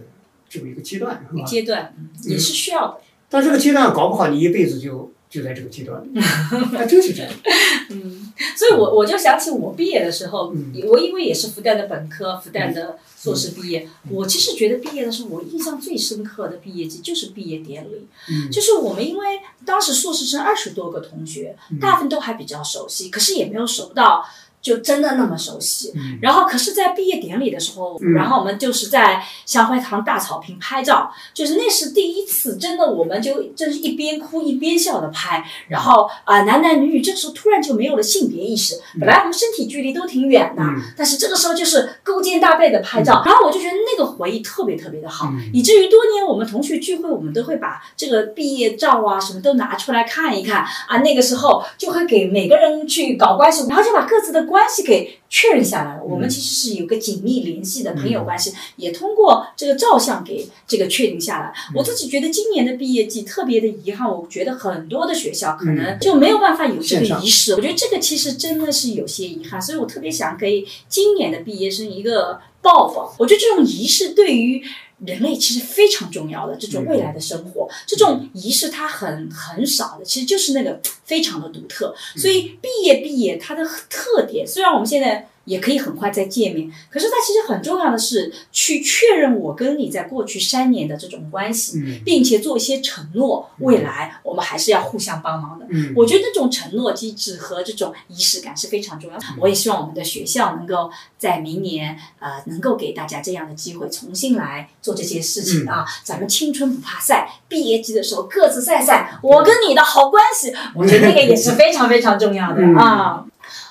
[0.49, 1.45] 这么一个阶段，是吧？
[1.45, 3.01] 阶段也是需要的。
[3.29, 6.09] 但这个阶段搞不好，你一辈子就就在这个阶段里，
[6.73, 7.31] 那就是这样。
[7.91, 10.55] 嗯，所以我我就想起我毕业的时候，
[10.87, 18.07] 我因为也是复旦的本科，复旦的硕士毕业，我其实觉得毕业的时候，我印象最深刻的毕业季就是毕业典礼。
[18.31, 19.27] 嗯，就是我们因为
[19.67, 24.25] 当时硕士生二十多个同学，大部分都还比较熟悉，可是也没有熟到。
[24.61, 25.93] 就真的那么熟悉。
[26.21, 35.45] 然后，可是，在毕业典礼的时候，然后我们就是在湘辉堂大草坪拍照，就是那是第一次，真的，我们就真是一边哭一边笑的拍。
[35.69, 38.81] 然后啊，男男女女，这个时候突然就没有了性别意识。
[38.99, 40.63] 本来我们身体距离都挺远的，
[40.97, 43.23] 但是这个时候就是勾肩搭背的拍照。
[43.25, 50.99] 然后我就觉得那个回忆特别特别的好，以至于多年我们同学聚会，我们都会把这个毕业照啊什么都拿出来看一看啊。
[50.99, 56.03] 那个时候就会给每个人去搞关系，然后就把各自的关系给确认下来了。
[56.03, 61.53] 我们其实是有个紧密联系的朋友关系，也通过这个照相给这个确定下来。
[61.75, 67.55] 我自己觉得今年的毕业季特别的遗憾，我觉得很多的学校可能就没有办法有这个仪式。
[67.55, 73.15] 我觉得这个其实真的是有些遗憾，所以我特别想给今年的毕业生一个抱抱。
[73.19, 74.63] 我觉得这种仪式对于。
[75.05, 81.95] 人类其实非常重要的这种未来的生活，这种仪式它很很少的，其实就是那个非常的独特。
[82.17, 85.29] 所以毕业毕业它的特点，虽然我们现在。
[85.49, 95.67] 也可以很快再见面，可是它其实很重要的是去确认我跟你在过去三年的这种关系，并且做一些承诺，未来我们还是要互相帮忙的。
[95.97, 99.25] 我觉得这种承诺机制和这种仪式感是非常重要的。
[99.41, 105.67] 我也希望我们的学校能够在明年呃能够给大家这样的机会，重新来做这些事情。
[105.67, 105.85] 啊！
[106.05, 112.63] 咱们青春不怕晒，毕业季的时候各自晒晒，我跟你的好关系，我觉得那个也是非常非常重要的。
[112.79, 113.25] 啊。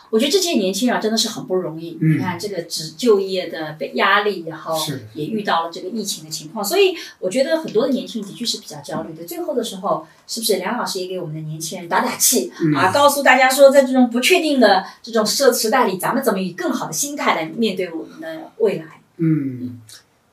[0.10, 1.97] 我觉得这些年轻人真的是很不容易。
[2.01, 4.78] 你看，这个只就业的被压力，然后
[5.14, 9.26] 也遇到了这个疫情的情况，所以我觉得很多的年轻人的确是比较焦虑的。
[9.26, 12.91] 最后的时候，是不是梁老师也给我们的年轻人打打气啊？
[12.93, 19.01] 告诉大家说，在这种不确定的这种社时代里，咱们怎么以更好的心态来面对我们的未来？
[19.18, 19.82] 嗯，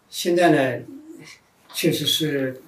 [0.08, 0.84] 现在呢，
[1.72, 2.62] 确实是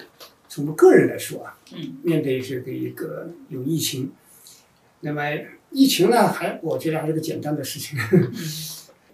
[0.49, 4.11] 从个人来说啊，嗯，面对这个一个有疫情，
[5.01, 5.23] 那么。
[5.77, 7.99] 疫情呢，还我觉得还是个简单的事情。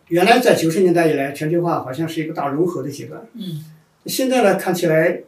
[0.06, 3.20] 原来在九十年代以来，全球化好像是一个大融合的阶段。
[3.34, 3.64] 嗯。
[4.06, 5.22] 现在呢，看起来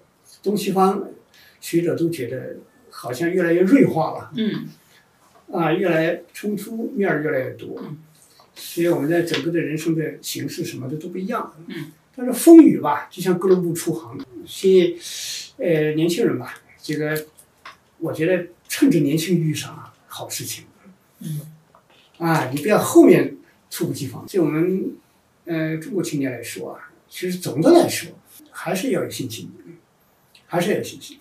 [0.44, 1.08] 东西方
[1.60, 2.58] 学者都觉得
[2.88, 4.30] 好像越来越锐化了。
[4.36, 4.68] 嗯。
[5.50, 7.82] 啊，越来冲突面儿越来越多。
[7.82, 7.98] 嗯。
[8.54, 11.52] 所以我们在整个的人生的形式什么的都不一样。
[11.66, 11.90] 嗯。
[12.14, 14.16] 但是风雨吧，就像哥伦布出航。
[14.46, 14.96] 所以，
[15.56, 17.26] 呃，年轻人吧，这个
[17.98, 20.64] 我觉得趁着年轻遇上啊，好事情。
[21.24, 21.40] 嗯，
[22.18, 23.36] 啊，你不要后面
[23.70, 24.24] 猝不及防。
[24.26, 24.92] 就我们，
[25.46, 28.10] 呃，中国青年来说啊，其实总的来说
[28.50, 29.50] 还是要有信心，
[30.46, 31.18] 还是要有信心。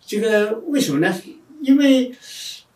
[0.00, 1.14] 这个为什么呢？
[1.60, 2.14] 因为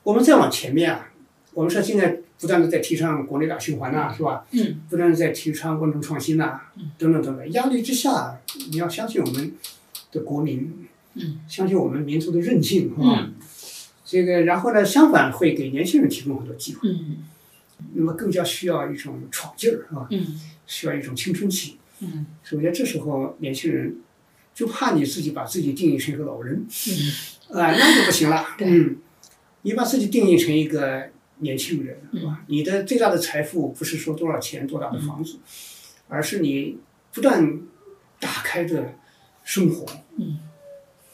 [0.02, 1.10] 我们再往前面啊，
[1.54, 4.46] 我们说现在不断的在提倡国内大循环呐，是吧？
[4.52, 4.80] 嗯。
[4.88, 6.60] 不断的在提倡文化创新呐，
[6.96, 7.52] 等等等等。
[7.52, 8.40] 压力之下，
[8.70, 9.54] 你要相信我们
[10.12, 13.30] 的国民，嗯，相信我们民族的韧性，是吧？
[14.10, 14.82] 这个，然后呢？
[14.82, 16.88] 相反，会给年轻人提供很多机会。
[16.88, 17.18] 嗯。
[17.92, 20.06] 那么，更加需要一种闯劲儿，是吧？
[20.10, 20.40] 嗯。
[20.66, 21.76] 需要一种青春期。
[22.00, 22.24] 嗯。
[22.42, 23.98] 首先，这时候年轻人
[24.54, 26.66] 就怕你自己把自己定义成一个老人。
[27.50, 27.60] 嗯。
[27.60, 28.46] 啊，那就不行了。
[28.60, 28.96] 嗯。
[29.60, 32.42] 你把自己定义成一个年轻人，是吧？
[32.46, 35.36] 你的最大的财富不是说多少钱、多大的房子，
[36.08, 36.78] 而是你
[37.12, 37.60] 不断
[38.18, 38.94] 打开的
[39.44, 39.84] 生活。
[40.16, 40.38] 嗯。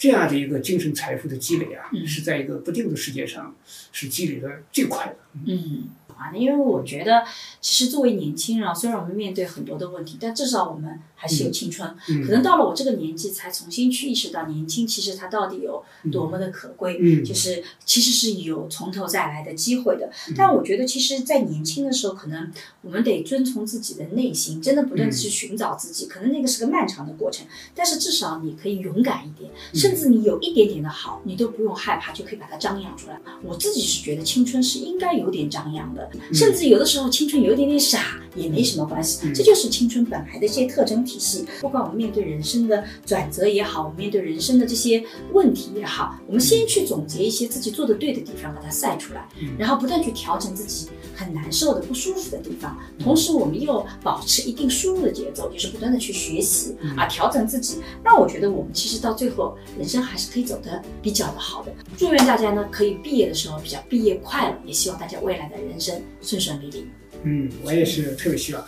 [0.04, 3.56] 这样的一个精神财富的积累啊，是在一个不定的世界上
[3.90, 5.16] 是积累的最快的。
[5.46, 5.88] 嗯。
[6.18, 7.24] 啊，因为我觉得，
[7.60, 11.88] 其实作为年轻人啊，虽然我们面对很多的问题，但至少我们还是有青春。
[12.26, 20.10] 可能到了我这个年纪，才重新去意识到年轻其实它到底有多么的可贵，就是其实是有从头再来的机会的。
[20.36, 22.52] 但我觉得，其实，在年轻的时候，可能
[22.82, 26.06] 我们得遵从自己的内心，真的不断的去寻找自己。
[26.06, 33.18] 可能那个是个漫长的过程，但是至少你可以勇敢一点，甚至你有一点点的好，你都不用害怕，就可以把它张扬出来。
[33.42, 36.03] 我自己是觉得青春是应该有点张扬的。
[36.32, 41.44] 甚至有的时候青春有一点点傻也没什么关系，这就是青春本来的一些特征体系。
[41.60, 45.02] 不管我们面对人生的转折也好，我们面对人生的这些
[45.32, 49.28] 问题也好，我们先去总结一些自己做的对的地方，把它晒出来，
[49.58, 52.76] 然后不断去调整自己很难受的、不舒服的地方。
[52.98, 57.78] 同时，我们又保持一定输入的节奏，就是不断的去学习啊，调整自己。
[58.02, 61.72] 那我觉得我们其实到最后，人生还是可以走得比较的好的。
[61.96, 65.93] 祝愿大家呢，可以毕业的时候比较毕业快乐，也希望大家未来的人生。
[66.20, 66.86] 顺顺利利。
[67.22, 68.64] 嗯，我也是特别希望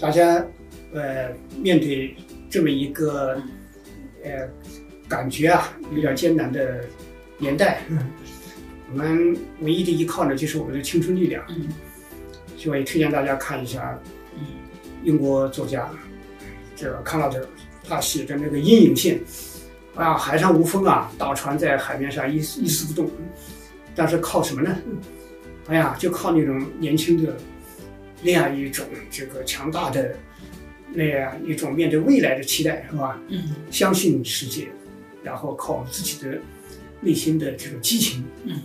[0.00, 0.44] 大家，
[0.92, 2.16] 呃，面对
[2.48, 3.40] 这么一个，
[4.24, 4.48] 呃，
[5.08, 6.84] 感觉啊有点艰难的
[7.38, 7.82] 年代，
[8.90, 11.44] 我们唯一的依靠呢就是我们的青春力量。
[11.50, 11.68] 嗯，
[12.56, 13.96] 所以也推荐大家看一下，
[15.04, 15.88] 英国作家
[16.74, 17.48] 这个康纳德
[17.88, 19.20] 他写的那个《阴影线》，
[20.00, 23.10] 啊，海上无风啊，大船在海面上一一丝不动，
[23.94, 24.76] 但是靠什么呢？
[25.70, 27.36] 哎呀，就靠那种年轻的
[28.22, 30.16] 那样一种这个强大的
[30.92, 33.18] 那样一种面对未来的期待，是吧？
[33.28, 34.68] 嗯，相信世界，
[35.22, 36.36] 然后靠自己的
[37.00, 38.60] 内心的这种激情，嗯，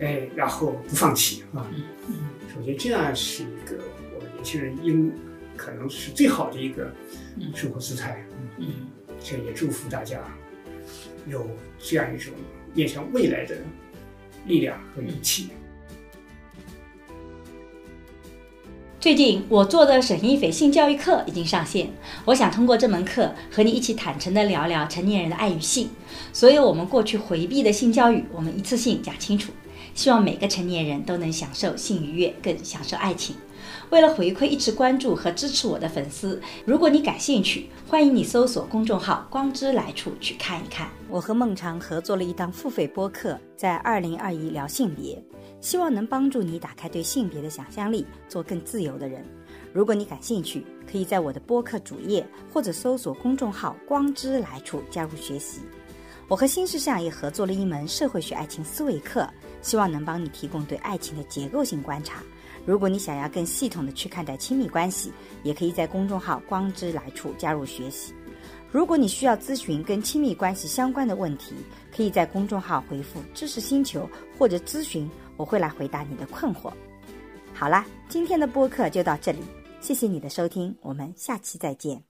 [0.00, 2.14] 哎，然后不放弃，啊，嗯嗯，
[2.54, 3.82] 首先这样是一个
[4.14, 5.10] 我们年轻人应
[5.56, 6.92] 可能是最好的一个
[7.54, 8.22] 生活姿态，
[8.58, 8.66] 嗯，
[9.18, 10.20] 这也祝福大家
[11.26, 11.48] 有
[11.78, 12.34] 这样一种
[12.74, 13.56] 面向未来的
[14.46, 15.48] 力量和勇气。
[19.00, 21.90] 最近我做的沈一斐性教育课已经上线，
[22.26, 25.88] 我想通过这门课和你一起坦诚地聊聊成年人的爱与性，
[26.34, 29.50] 所有我们过去回避的性教育，我们一次性讲清楚。
[29.94, 33.34] 希望每个成年人都能享受性愉悦，更享受爱情。
[33.88, 40.90] 为了回馈一直关注和支持我的粉丝，如果你感兴趣，欢迎你搜索公众号“光之来处”去看一看。
[41.08, 45.20] 我和孟尝合作了一档付费播客，在二零二一聊性别。
[45.60, 49.24] 希望能帮助你打开对性别的想象力，做更自由的人。
[49.72, 55.60] 如果你感兴趣，可以在我的播客主页或者搜索公众号“光之来处”加入学习。
[56.26, 59.28] 我和新世相也合作了一门社会学爱情思维课，
[59.62, 62.22] 希望能帮你提供对爱情的结构性观察。
[62.64, 68.12] 如果你想要更系统的去看待亲密关系，也可以在公众号“光之来处”加入学习。
[68.72, 71.54] 如果你需要咨询跟亲密关系相关的问题，
[71.94, 74.08] 可以在公众号回复“知识星球”
[74.38, 75.10] 或者咨询。
[75.40, 76.70] 我会来回答你的困惑。
[77.54, 79.38] 好啦，今天的播客就到这里，
[79.80, 82.02] 谢谢你的收听，我们下期再见。